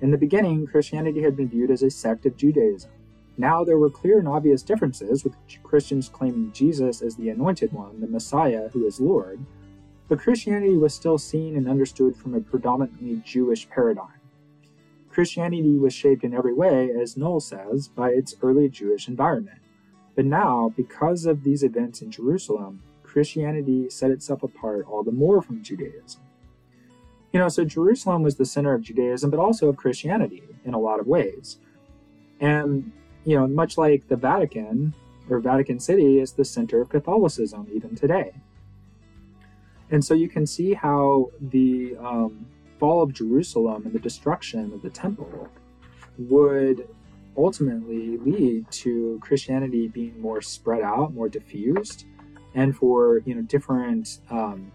In 0.00 0.10
the 0.10 0.18
beginning, 0.18 0.66
Christianity 0.66 1.22
had 1.22 1.36
been 1.36 1.48
viewed 1.48 1.70
as 1.70 1.84
a 1.84 1.90
sect 1.90 2.26
of 2.26 2.36
Judaism. 2.36 2.90
Now 3.38 3.62
there 3.62 3.78
were 3.78 3.90
clear 3.90 4.18
and 4.18 4.26
obvious 4.26 4.64
differences, 4.64 5.22
with 5.22 5.36
Christians 5.62 6.08
claiming 6.08 6.50
Jesus 6.50 7.00
as 7.00 7.14
the 7.14 7.28
anointed 7.28 7.72
one, 7.72 8.00
the 8.00 8.08
Messiah 8.08 8.70
who 8.72 8.84
is 8.84 8.98
Lord, 8.98 9.38
but 10.08 10.18
Christianity 10.18 10.76
was 10.76 10.92
still 10.92 11.16
seen 11.16 11.56
and 11.56 11.68
understood 11.68 12.16
from 12.16 12.34
a 12.34 12.40
predominantly 12.40 13.22
Jewish 13.24 13.68
paradigm. 13.68 14.20
Christianity 15.10 15.78
was 15.78 15.94
shaped 15.94 16.24
in 16.24 16.34
every 16.34 16.54
way, 16.54 16.90
as 16.90 17.16
Noll 17.16 17.38
says, 17.38 17.86
by 17.86 18.10
its 18.10 18.34
early 18.42 18.68
Jewish 18.68 19.06
environment. 19.06 19.60
But 20.16 20.24
now, 20.24 20.72
because 20.76 21.24
of 21.24 21.44
these 21.44 21.62
events 21.62 22.02
in 22.02 22.10
Jerusalem, 22.10 22.82
Christianity 23.16 23.88
set 23.88 24.10
itself 24.10 24.42
apart 24.42 24.84
all 24.86 25.02
the 25.02 25.10
more 25.10 25.40
from 25.40 25.62
Judaism. 25.62 26.20
You 27.32 27.40
know, 27.40 27.48
so 27.48 27.64
Jerusalem 27.64 28.22
was 28.22 28.36
the 28.36 28.44
center 28.44 28.74
of 28.74 28.82
Judaism, 28.82 29.30
but 29.30 29.40
also 29.40 29.70
of 29.70 29.76
Christianity 29.78 30.42
in 30.66 30.74
a 30.74 30.78
lot 30.78 31.00
of 31.00 31.06
ways. 31.06 31.56
And, 32.40 32.92
you 33.24 33.34
know, 33.34 33.46
much 33.46 33.78
like 33.78 34.06
the 34.08 34.16
Vatican, 34.16 34.94
or 35.30 35.40
Vatican 35.40 35.80
City, 35.80 36.20
is 36.20 36.32
the 36.32 36.44
center 36.44 36.82
of 36.82 36.90
Catholicism 36.90 37.66
even 37.72 37.96
today. 37.96 38.34
And 39.90 40.04
so 40.04 40.12
you 40.12 40.28
can 40.28 40.46
see 40.46 40.74
how 40.74 41.30
the 41.40 41.96
um, 41.98 42.44
fall 42.78 43.02
of 43.02 43.14
Jerusalem 43.14 43.86
and 43.86 43.94
the 43.94 43.98
destruction 43.98 44.74
of 44.74 44.82
the 44.82 44.90
temple 44.90 45.48
would 46.18 46.86
ultimately 47.34 48.18
lead 48.18 48.70
to 48.72 49.18
Christianity 49.22 49.88
being 49.88 50.20
more 50.20 50.42
spread 50.42 50.82
out, 50.82 51.14
more 51.14 51.30
diffused, 51.30 52.04
and 52.56 52.74
for 52.74 53.18
you 53.24 53.34
know 53.36 53.42
different 53.42 54.18
um, 54.30 54.72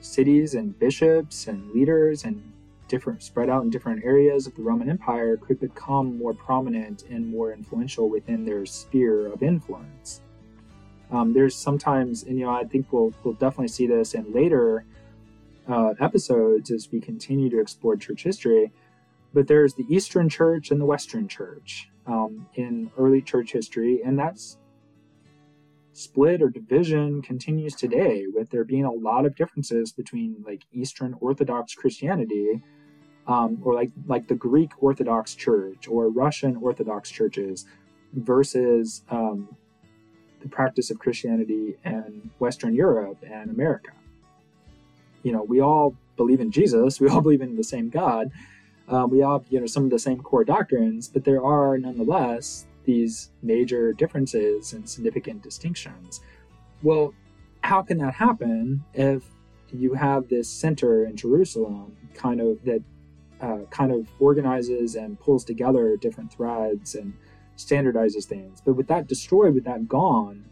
cities 0.00 0.54
and 0.54 0.78
bishops 0.78 1.46
and 1.46 1.70
leaders 1.70 2.24
and 2.24 2.52
different 2.88 3.22
spread 3.22 3.48
out 3.48 3.62
in 3.62 3.70
different 3.70 4.04
areas 4.04 4.46
of 4.46 4.54
the 4.54 4.60
Roman 4.60 4.90
Empire 4.90 5.38
could 5.38 5.58
become 5.58 6.18
more 6.18 6.34
prominent 6.34 7.04
and 7.08 7.26
more 7.26 7.50
influential 7.52 8.10
within 8.10 8.44
their 8.44 8.66
sphere 8.66 9.32
of 9.32 9.42
influence. 9.42 10.20
Um, 11.10 11.32
there's 11.32 11.54
sometimes, 11.54 12.24
and 12.24 12.38
you 12.38 12.44
know, 12.44 12.50
I 12.50 12.64
think 12.64 12.92
we'll 12.92 13.14
we'll 13.22 13.34
definitely 13.34 13.68
see 13.68 13.86
this 13.86 14.12
in 14.12 14.30
later 14.32 14.84
uh, 15.68 15.94
episodes 16.00 16.70
as 16.70 16.90
we 16.90 17.00
continue 17.00 17.48
to 17.48 17.60
explore 17.60 17.96
church 17.96 18.24
history. 18.24 18.72
But 19.32 19.46
there's 19.46 19.74
the 19.74 19.86
Eastern 19.88 20.28
Church 20.28 20.70
and 20.70 20.78
the 20.80 20.84
Western 20.84 21.28
Church 21.28 21.88
um, 22.06 22.46
in 22.54 22.90
early 22.98 23.22
church 23.22 23.52
history, 23.52 24.02
and 24.04 24.18
that's 24.18 24.58
split 25.92 26.42
or 26.42 26.48
division 26.48 27.22
continues 27.22 27.74
today, 27.74 28.24
with 28.32 28.50
there 28.50 28.64
being 28.64 28.84
a 28.84 28.92
lot 28.92 29.26
of 29.26 29.36
differences 29.36 29.92
between 29.92 30.42
like 30.46 30.62
Eastern 30.72 31.16
Orthodox 31.20 31.74
Christianity, 31.74 32.62
um, 33.26 33.58
or 33.62 33.74
like 33.74 33.90
like 34.06 34.28
the 34.28 34.34
Greek 34.34 34.70
Orthodox 34.82 35.34
Church 35.34 35.88
or 35.88 36.08
Russian 36.08 36.56
Orthodox 36.56 37.10
churches, 37.10 37.66
versus 38.14 39.02
um, 39.10 39.56
the 40.40 40.48
practice 40.48 40.90
of 40.90 40.98
Christianity 40.98 41.76
in 41.84 42.30
Western 42.38 42.74
Europe 42.74 43.22
and 43.30 43.50
America. 43.50 43.92
You 45.22 45.32
know, 45.32 45.42
we 45.42 45.60
all 45.60 45.94
believe 46.16 46.40
in 46.40 46.50
Jesus. 46.50 47.00
We 47.00 47.08
all 47.10 47.20
believe 47.20 47.42
in 47.42 47.56
the 47.56 47.64
same 47.64 47.88
God. 47.90 48.30
Uh, 48.88 49.06
we 49.08 49.22
all, 49.22 49.44
you 49.48 49.60
know, 49.60 49.66
some 49.66 49.84
of 49.84 49.90
the 49.90 49.98
same 49.98 50.20
core 50.20 50.44
doctrines, 50.44 51.08
but 51.08 51.24
there 51.24 51.42
are 51.42 51.78
nonetheless 51.78 52.66
these 52.84 53.30
major 53.42 53.92
differences 53.92 54.72
and 54.72 54.88
significant 54.88 55.42
distinctions. 55.42 56.20
Well, 56.82 57.14
how 57.62 57.82
can 57.82 57.98
that 57.98 58.14
happen 58.14 58.84
if 58.94 59.22
you 59.72 59.94
have 59.94 60.28
this 60.28 60.48
center 60.48 61.04
in 61.04 61.16
Jerusalem 61.16 61.96
kind 62.14 62.40
of 62.40 62.62
that 62.64 62.82
uh, 63.40 63.64
kind 63.70 63.90
of 63.90 64.06
organizes 64.20 64.94
and 64.94 65.18
pulls 65.18 65.44
together 65.44 65.96
different 65.96 66.32
threads 66.32 66.94
and 66.94 67.12
standardizes 67.56 68.24
things. 68.24 68.62
But 68.64 68.74
with 68.74 68.86
that 68.86 69.08
destroyed, 69.08 69.54
with 69.54 69.64
that 69.64 69.88
gone, 69.88 70.44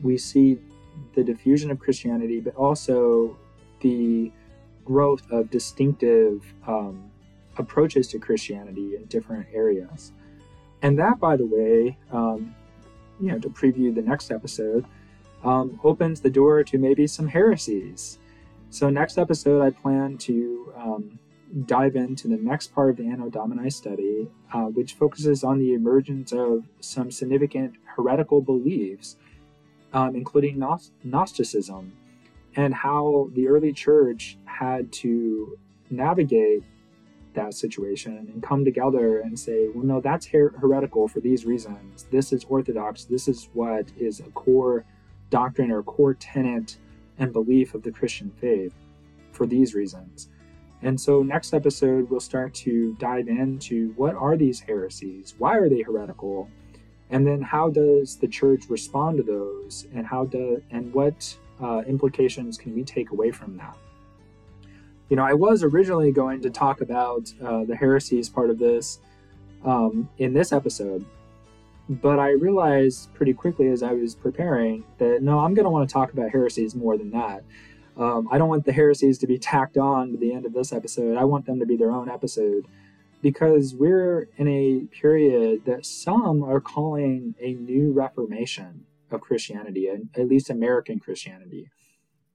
we 0.00 0.16
see 0.16 0.58
the 1.14 1.22
diffusion 1.22 1.70
of 1.70 1.78
Christianity, 1.78 2.40
but 2.40 2.54
also 2.56 3.36
the 3.80 4.32
growth 4.84 5.30
of 5.30 5.50
distinctive 5.50 6.42
um, 6.66 7.10
approaches 7.58 8.08
to 8.08 8.18
Christianity 8.18 8.96
in 8.96 9.04
different 9.06 9.46
areas. 9.52 10.12
And 10.82 10.98
that, 10.98 11.18
by 11.20 11.36
the 11.36 11.46
way, 11.46 11.96
um, 12.10 12.54
you 13.20 13.28
know, 13.28 13.38
to 13.38 13.48
preview 13.48 13.94
the 13.94 14.02
next 14.02 14.30
episode, 14.30 14.84
um, 15.44 15.80
opens 15.84 16.20
the 16.20 16.30
door 16.30 16.62
to 16.64 16.78
maybe 16.78 17.06
some 17.06 17.28
heresies. 17.28 18.18
So, 18.70 18.90
next 18.90 19.18
episode, 19.18 19.62
I 19.62 19.70
plan 19.70 20.18
to 20.18 20.72
um, 20.76 21.18
dive 21.66 21.96
into 21.96 22.28
the 22.28 22.36
next 22.36 22.74
part 22.74 22.90
of 22.90 22.96
the 22.96 23.06
Anno 23.06 23.28
Domini 23.28 23.70
study, 23.70 24.28
uh, 24.52 24.64
which 24.64 24.94
focuses 24.94 25.44
on 25.44 25.58
the 25.58 25.74
emergence 25.74 26.32
of 26.32 26.64
some 26.80 27.10
significant 27.10 27.74
heretical 27.84 28.40
beliefs, 28.40 29.16
um, 29.92 30.16
including 30.16 30.58
Gnosticism, 31.04 31.92
and 32.56 32.74
how 32.74 33.30
the 33.34 33.48
early 33.48 33.72
church 33.72 34.38
had 34.44 34.90
to 34.92 35.58
navigate 35.90 36.64
that 37.34 37.54
situation 37.54 38.28
and 38.32 38.42
come 38.42 38.64
together 38.64 39.20
and 39.20 39.38
say, 39.38 39.68
well, 39.68 39.84
no, 39.84 40.00
that's 40.00 40.26
her- 40.26 40.54
heretical 40.60 41.08
for 41.08 41.20
these 41.20 41.44
reasons. 41.44 42.06
This 42.10 42.32
is 42.32 42.44
orthodox. 42.44 43.04
This 43.04 43.28
is 43.28 43.48
what 43.52 43.86
is 43.96 44.20
a 44.20 44.30
core 44.30 44.84
doctrine 45.30 45.70
or 45.70 45.82
core 45.82 46.14
tenet 46.14 46.76
and 47.18 47.32
belief 47.32 47.74
of 47.74 47.82
the 47.82 47.90
Christian 47.90 48.30
faith 48.40 48.74
for 49.32 49.46
these 49.46 49.74
reasons. 49.74 50.28
And 50.82 51.00
so, 51.00 51.22
next 51.22 51.54
episode, 51.54 52.10
we'll 52.10 52.20
start 52.20 52.52
to 52.54 52.94
dive 52.98 53.28
into 53.28 53.92
what 53.96 54.14
are 54.16 54.36
these 54.36 54.58
heresies? 54.58 55.34
Why 55.38 55.56
are 55.56 55.68
they 55.68 55.82
heretical? 55.82 56.50
And 57.10 57.24
then, 57.24 57.40
how 57.40 57.70
does 57.70 58.16
the 58.16 58.26
church 58.26 58.64
respond 58.68 59.18
to 59.18 59.22
those? 59.22 59.86
And 59.94 60.04
how 60.04 60.24
do 60.24 60.60
and 60.70 60.92
what 60.92 61.36
uh, 61.62 61.82
implications 61.86 62.58
can 62.58 62.74
we 62.74 62.82
take 62.82 63.10
away 63.10 63.30
from 63.30 63.56
that? 63.58 63.76
You 65.12 65.16
know, 65.16 65.26
I 65.26 65.34
was 65.34 65.62
originally 65.62 66.10
going 66.10 66.40
to 66.40 66.48
talk 66.48 66.80
about 66.80 67.30
uh, 67.44 67.64
the 67.64 67.76
heresies 67.76 68.30
part 68.30 68.48
of 68.48 68.58
this 68.58 68.98
um, 69.62 70.08
in 70.16 70.32
this 70.32 70.54
episode, 70.54 71.04
but 71.86 72.18
I 72.18 72.30
realized 72.30 73.12
pretty 73.12 73.34
quickly 73.34 73.68
as 73.68 73.82
I 73.82 73.92
was 73.92 74.14
preparing 74.14 74.84
that 74.96 75.22
no, 75.22 75.40
I'm 75.40 75.52
going 75.52 75.66
to 75.66 75.70
want 75.70 75.86
to 75.86 75.92
talk 75.92 76.14
about 76.14 76.30
heresies 76.30 76.74
more 76.74 76.96
than 76.96 77.10
that. 77.10 77.44
Um, 77.98 78.26
I 78.32 78.38
don't 78.38 78.48
want 78.48 78.64
the 78.64 78.72
heresies 78.72 79.18
to 79.18 79.26
be 79.26 79.36
tacked 79.36 79.76
on 79.76 80.12
to 80.12 80.16
the 80.16 80.32
end 80.32 80.46
of 80.46 80.54
this 80.54 80.72
episode. 80.72 81.18
I 81.18 81.24
want 81.24 81.44
them 81.44 81.60
to 81.60 81.66
be 81.66 81.76
their 81.76 81.90
own 81.90 82.08
episode 82.08 82.64
because 83.20 83.74
we're 83.74 84.30
in 84.38 84.48
a 84.48 84.86
period 84.98 85.66
that 85.66 85.84
some 85.84 86.42
are 86.42 86.58
calling 86.58 87.34
a 87.38 87.52
new 87.52 87.92
reformation 87.92 88.86
of 89.10 89.20
Christianity, 89.20 89.90
at 89.90 90.26
least 90.26 90.48
American 90.48 90.98
Christianity 91.00 91.68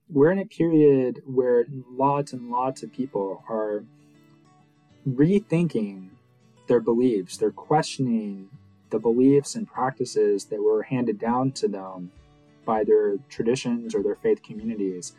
we're 0.09 0.31
in 0.31 0.39
a 0.39 0.45
period 0.45 1.21
where 1.25 1.65
lots 1.91 2.33
and 2.33 2.49
lots 2.49 2.83
of 2.83 2.91
people 2.91 3.43
are 3.49 3.83
rethinking 5.07 6.09
their 6.67 6.79
beliefs. 6.79 7.37
They're 7.37 7.51
questioning 7.51 8.49
the 8.89 8.99
beliefs 8.99 9.55
and 9.55 9.67
practices 9.67 10.45
that 10.45 10.61
were 10.61 10.83
handed 10.83 11.19
down 11.19 11.51
to 11.51 11.67
them 11.67 12.11
by 12.65 12.83
their 12.83 13.17
traditions 13.29 13.93
or 13.93 14.01
their 14.01 14.15
faith 14.15 14.41
communities. 14.43 15.13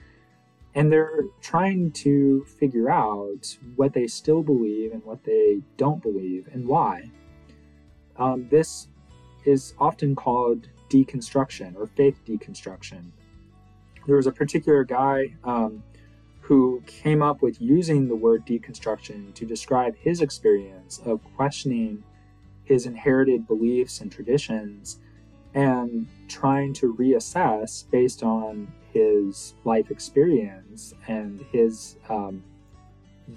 And 0.74 0.93
they're 0.93 1.24
trying 1.41 1.93
to 1.93 2.45
figure 2.59 2.91
out 2.91 3.59
what 3.76 3.93
they 3.93 4.07
still 4.07 4.43
believe 4.43 4.93
and 4.93 5.05
what 5.05 5.24
they 5.24 5.61
don't 5.76 6.03
believe 6.03 6.49
and 6.53 6.66
why. 6.66 7.11
Um, 8.16 8.49
this 8.51 8.89
is 9.45 9.74
often 9.78 10.14
called 10.14 10.68
deconstruction 10.91 11.76
or 11.76 11.86
faith 11.86 12.20
deconstruction 12.26 13.12
there 14.09 14.17
was 14.17 14.27
a 14.27 14.33
particular 14.33 14.85
guy 14.85 15.35
um, 15.45 15.83
who 16.41 16.83
came 16.87 17.23
up 17.23 17.43
with 17.43 17.61
using 17.61 18.09
the 18.09 18.17
word 18.17 18.47
deconstruction 18.47 19.35
to 19.35 19.45
describe 19.45 19.95
his 19.97 20.23
experience 20.23 20.99
of 21.05 21.21
questioning 21.37 22.03
his 22.65 22.87
inherited 22.87 23.47
beliefs 23.47 24.01
and 24.01 24.11
traditions 24.11 24.99
and 25.53 26.09
trying 26.27 26.73
to 26.73 26.95
reassess 26.95 27.85
based 27.91 28.23
on 28.23 28.73
his 28.95 29.53
life 29.65 29.91
experience 29.91 30.95
and 31.07 31.45
his 31.53 31.97
um, 32.09 32.43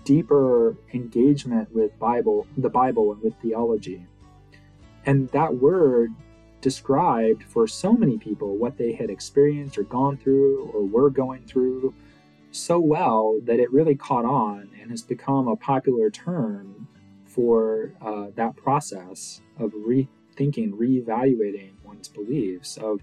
deeper 0.05 0.77
engagement 0.93 1.69
with 1.75 1.99
Bible, 1.99 2.47
the 2.55 2.69
Bible, 2.69 3.11
and 3.11 3.21
with 3.21 3.33
theology. 3.41 4.05
And 5.05 5.27
that 5.31 5.53
word 5.53 6.11
described 6.61 7.43
for 7.43 7.67
so 7.67 7.93
many 7.93 8.17
people 8.17 8.57
what 8.57 8.77
they 8.77 8.93
had 8.93 9.09
experienced 9.09 9.77
or 9.77 9.83
gone 9.83 10.17
through 10.17 10.71
or 10.73 10.83
were 10.83 11.09
going 11.09 11.43
through 11.45 11.93
so 12.51 12.79
well 12.79 13.39
that 13.43 13.59
it 13.59 13.71
really 13.71 13.95
caught 13.95 14.25
on 14.25 14.69
and 14.79 14.91
has 14.91 15.01
become 15.01 15.47
a 15.47 15.55
popular 15.55 16.09
term 16.09 16.87
for 17.25 17.93
uh, 18.01 18.27
that 18.35 18.55
process 18.57 19.41
of 19.57 19.71
rethinking, 19.71 20.71
reevaluating 20.73 21.71
one's 21.83 22.09
beliefs, 22.09 22.77
of 22.77 22.99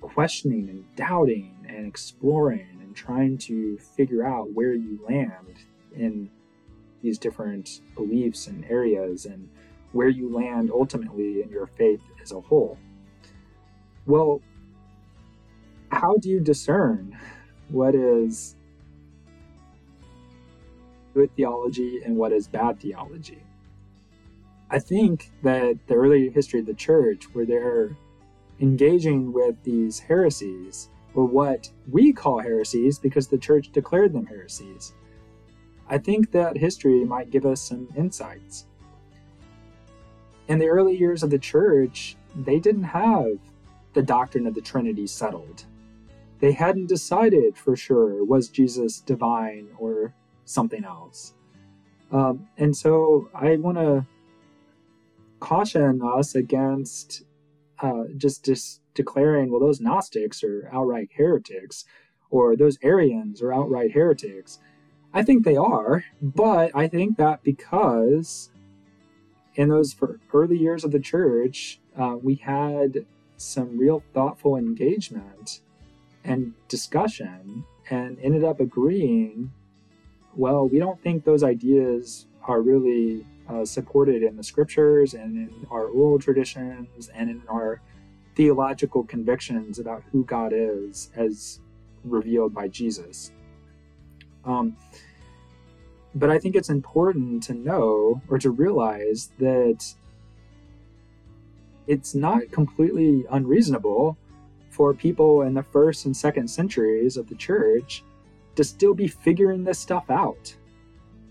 questioning 0.00 0.68
and 0.68 0.84
doubting 0.94 1.56
and 1.66 1.86
exploring 1.86 2.78
and 2.82 2.94
trying 2.94 3.38
to 3.38 3.78
figure 3.78 4.26
out 4.26 4.52
where 4.52 4.74
you 4.74 5.00
land 5.08 5.64
in 5.94 6.30
these 7.02 7.18
different 7.18 7.80
beliefs 7.94 8.46
and 8.46 8.64
areas 8.66 9.24
and 9.24 9.48
where 9.92 10.08
you 10.08 10.34
land 10.34 10.70
ultimately 10.70 11.42
in 11.42 11.48
your 11.48 11.66
faith 11.66 12.00
as 12.20 12.32
a 12.32 12.40
whole. 12.40 12.78
Well, 14.06 14.40
how 15.90 16.16
do 16.16 16.28
you 16.28 16.40
discern 16.40 17.16
what 17.68 17.94
is 17.94 18.56
good 21.14 21.34
theology 21.36 22.00
and 22.04 22.16
what 22.16 22.32
is 22.32 22.48
bad 22.48 22.80
theology? 22.80 23.42
I 24.70 24.78
think 24.80 25.30
that 25.42 25.78
the 25.86 25.94
early 25.94 26.30
history 26.30 26.60
of 26.60 26.66
the 26.66 26.74
church, 26.74 27.24
where 27.32 27.46
they're 27.46 27.96
engaging 28.58 29.32
with 29.32 29.62
these 29.62 30.00
heresies, 30.00 30.88
or 31.14 31.26
what 31.26 31.70
we 31.90 32.12
call 32.12 32.40
heresies 32.40 32.98
because 32.98 33.28
the 33.28 33.38
church 33.38 33.70
declared 33.70 34.14
them 34.14 34.26
heresies, 34.26 34.94
I 35.88 35.98
think 35.98 36.32
that 36.32 36.56
history 36.56 37.04
might 37.04 37.30
give 37.30 37.44
us 37.44 37.60
some 37.60 37.88
insights. 37.94 38.66
In 40.48 40.58
the 40.58 40.68
early 40.68 40.96
years 40.96 41.22
of 41.22 41.30
the 41.30 41.38
church, 41.38 42.16
they 42.34 42.58
didn't 42.58 42.84
have 42.84 43.38
the 43.94 44.02
doctrine 44.02 44.46
of 44.46 44.54
the 44.54 44.60
Trinity 44.60 45.06
settled. 45.06 45.64
They 46.40 46.52
hadn't 46.52 46.86
decided 46.86 47.56
for 47.56 47.76
sure 47.76 48.24
was 48.24 48.48
Jesus 48.48 49.00
divine 49.00 49.68
or 49.78 50.14
something 50.44 50.84
else. 50.84 51.34
Um, 52.10 52.48
and 52.58 52.76
so 52.76 53.28
I 53.34 53.56
want 53.56 53.78
to 53.78 54.06
caution 55.40 56.00
us 56.02 56.34
against 56.34 57.22
uh, 57.80 58.04
just, 58.16 58.44
just 58.44 58.80
declaring, 58.94 59.50
well, 59.50 59.60
those 59.60 59.80
Gnostics 59.80 60.44
are 60.44 60.68
outright 60.72 61.10
heretics, 61.16 61.84
or 62.30 62.56
those 62.56 62.78
Arians 62.82 63.42
are 63.42 63.52
outright 63.52 63.92
heretics. 63.92 64.58
I 65.14 65.22
think 65.22 65.44
they 65.44 65.56
are, 65.56 66.04
but 66.20 66.70
I 66.74 66.88
think 66.88 67.18
that 67.18 67.42
because 67.42 68.50
in 69.54 69.68
those 69.68 69.94
early 70.32 70.56
years 70.56 70.84
of 70.84 70.92
the 70.92 71.00
church, 71.00 71.80
uh, 71.98 72.16
we 72.22 72.36
had 72.36 73.04
some 73.42 73.78
real 73.78 74.02
thoughtful 74.14 74.56
engagement 74.56 75.60
and 76.24 76.54
discussion 76.68 77.64
and 77.90 78.18
ended 78.20 78.44
up 78.44 78.60
agreeing 78.60 79.50
well, 80.34 80.68
we 80.68 80.78
don't 80.78 81.00
think 81.02 81.24
those 81.24 81.42
ideas 81.42 82.26
are 82.44 82.62
really 82.62 83.26
uh, 83.48 83.64
supported 83.64 84.22
in 84.22 84.36
the 84.36 84.42
scriptures 84.42 85.14
and 85.14 85.36
in 85.36 85.66
our 85.70 85.86
oral 85.86 86.18
traditions 86.18 87.10
and 87.14 87.30
in 87.30 87.42
our 87.48 87.80
theological 88.34 89.04
convictions 89.04 89.78
about 89.78 90.02
who 90.10 90.24
God 90.24 90.52
is 90.54 91.10
as 91.16 91.60
revealed 92.04 92.54
by 92.54 92.68
Jesus. 92.68 93.32
Um, 94.44 94.76
but 96.14 96.30
I 96.30 96.38
think 96.38 96.56
it's 96.56 96.70
important 96.70 97.42
to 97.44 97.54
know 97.54 98.20
or 98.28 98.38
to 98.38 98.50
realize 98.50 99.32
that 99.38 99.84
it's 101.86 102.14
not 102.14 102.50
completely 102.50 103.24
unreasonable 103.30 104.16
for 104.70 104.94
people 104.94 105.42
in 105.42 105.54
the 105.54 105.62
first 105.62 106.06
and 106.06 106.16
second 106.16 106.48
centuries 106.48 107.16
of 107.16 107.28
the 107.28 107.34
church 107.34 108.02
to 108.56 108.64
still 108.64 108.94
be 108.94 109.06
figuring 109.06 109.64
this 109.64 109.78
stuff 109.78 110.10
out. 110.10 110.54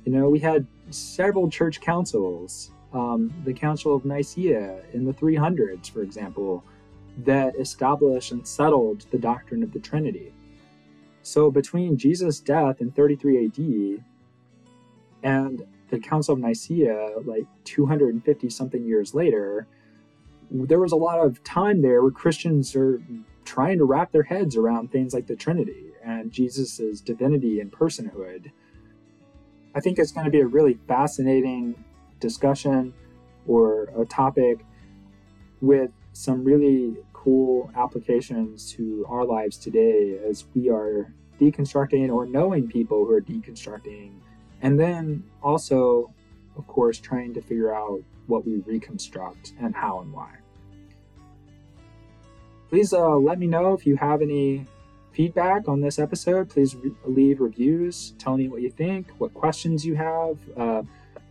You 0.06 0.12
know, 0.12 0.30
we 0.30 0.40
had 0.40 0.66
several 0.90 1.50
church 1.50 1.82
councils, 1.82 2.72
um, 2.94 3.34
the 3.46 3.54
Council 3.54 3.96
of 3.96 4.06
Nicaea 4.06 4.82
in 4.94 5.06
the 5.06 5.14
300s, 5.14 5.90
for 5.90 6.02
example, 6.02 6.64
that 7.20 7.56
established 7.56 8.32
and 8.32 8.48
settled 8.48 9.06
the 9.12 9.18
doctrine 9.18 9.64
of 9.64 9.72
the 9.72 9.80
Trinity. 9.80 10.34
So 11.24 11.52
between 11.52 11.98
Jesus' 11.98 12.40
death 12.40 12.82
in 12.82 12.92
33 12.92 13.46
AD 13.46 14.04
and 15.24 15.64
the 15.90 16.00
Council 16.00 16.34
of 16.34 16.40
Nicaea, 16.40 17.20
like 17.26 17.46
250 17.66 18.50
something 18.50 18.84
years 18.86 19.14
later, 19.14 19.68
there 20.52 20.80
was 20.80 20.92
a 20.92 20.98
lot 20.98 21.20
of 21.20 21.44
time 21.44 21.82
there 21.82 22.02
where 22.02 22.12
Christians 22.12 22.76
are 22.76 23.02
trying 23.46 23.78
to 23.78 23.86
wrap 23.86 24.12
their 24.12 24.24
heads 24.24 24.56
around 24.58 24.92
things 24.92 25.14
like 25.14 25.28
the 25.28 25.36
Trinity 25.36 25.92
and 26.04 26.32
Jesus' 26.32 27.00
divinity 27.00 27.60
and 27.60 27.72
personhood. 27.72 28.52
I 29.74 29.80
think 29.80 29.98
it's 29.98 30.12
going 30.12 30.26
to 30.26 30.32
be 30.32 30.42
a 30.42 30.48
really 30.48 30.78
fascinating 30.88 31.84
discussion 32.20 32.94
or 33.48 33.90
a 33.98 34.06
topic 34.06 34.66
with 35.62 35.92
some 36.14 36.44
really 36.44 36.98
cool 37.14 37.72
applications 37.76 38.74
to 38.74 39.06
our 39.08 39.24
lives 39.26 39.58
today 39.58 40.20
as 40.28 40.46
we 40.54 40.70
are 40.70 41.14
deconstructing 41.40 42.12
or 42.12 42.26
knowing 42.26 42.68
people 42.68 43.06
who 43.06 43.14
are 43.14 43.22
deconstructing. 43.22 44.14
And 44.62 44.80
then 44.80 45.24
also, 45.42 46.14
of 46.58 46.68
course, 46.68 47.00
trying 47.00 47.34
to 47.36 47.42
figure 47.42 47.74
out 47.74 48.02
what 48.28 48.46
we 48.46 48.58
reconstruct 48.58 49.54
and 49.60 49.76
how 49.76 50.02
and 50.02 50.12
why. 50.12 50.41
Please 52.72 52.94
uh, 52.94 53.18
let 53.18 53.38
me 53.38 53.48
know 53.48 53.74
if 53.74 53.86
you 53.86 53.98
have 53.98 54.22
any 54.22 54.66
feedback 55.12 55.68
on 55.68 55.82
this 55.82 56.00
episode. 56.00 56.50
Please 56.50 56.74
re- 56.74 56.94
leave 57.04 57.42
reviews. 57.42 58.14
Tell 58.18 58.38
me 58.38 58.48
what 58.48 58.62
you 58.62 58.70
think, 58.70 59.12
what 59.18 59.34
questions 59.34 59.86
you 59.86 59.94
have, 59.96 60.38
uh, 60.56 60.84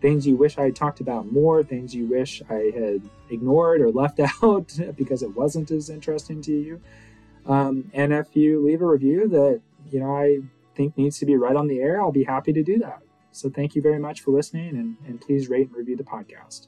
things 0.03 0.27
you 0.27 0.37
wish 0.37 0.59
I 0.59 0.65
had 0.65 0.77
talked 0.77 1.01
about 1.01 1.33
more, 1.33 1.63
things 1.65 1.95
you 1.95 2.07
wish 2.07 2.43
I 2.51 2.71
had 2.75 3.01
ignored 3.31 3.81
or 3.81 3.91
left 4.03 4.21
out 4.21 4.79
because 4.99 5.23
it 5.23 5.35
wasn't 5.35 5.71
as 5.71 5.89
interesting 5.89 6.43
to 6.43 6.53
you. 6.53 6.79
Um, 7.47 7.91
and 7.95 8.13
if 8.13 8.37
you 8.37 8.63
leave 8.63 8.83
a 8.83 8.87
review 8.87 9.27
that 9.29 9.63
you 9.91 10.01
know 10.01 10.15
I 10.15 10.41
think 10.75 10.99
needs 10.99 11.19
to 11.21 11.25
be 11.25 11.37
right 11.37 11.57
on 11.57 11.69
the 11.69 11.81
air, 11.81 12.03
I'll 12.03 12.13
be 12.13 12.25
happy 12.25 12.53
to 12.53 12.63
do 12.63 12.79
that. 12.81 13.01
So 13.33 13.49
thank 13.49 13.75
you 13.75 13.81
very 13.81 13.99
much 13.99 14.21
for 14.21 14.31
listening, 14.31 14.77
and, 14.77 14.99
and 15.07 15.19
please 15.19 15.49
rate 15.49 15.69
and 15.69 15.77
review 15.77 15.97
the 15.97 16.05
podcast. 16.05 16.67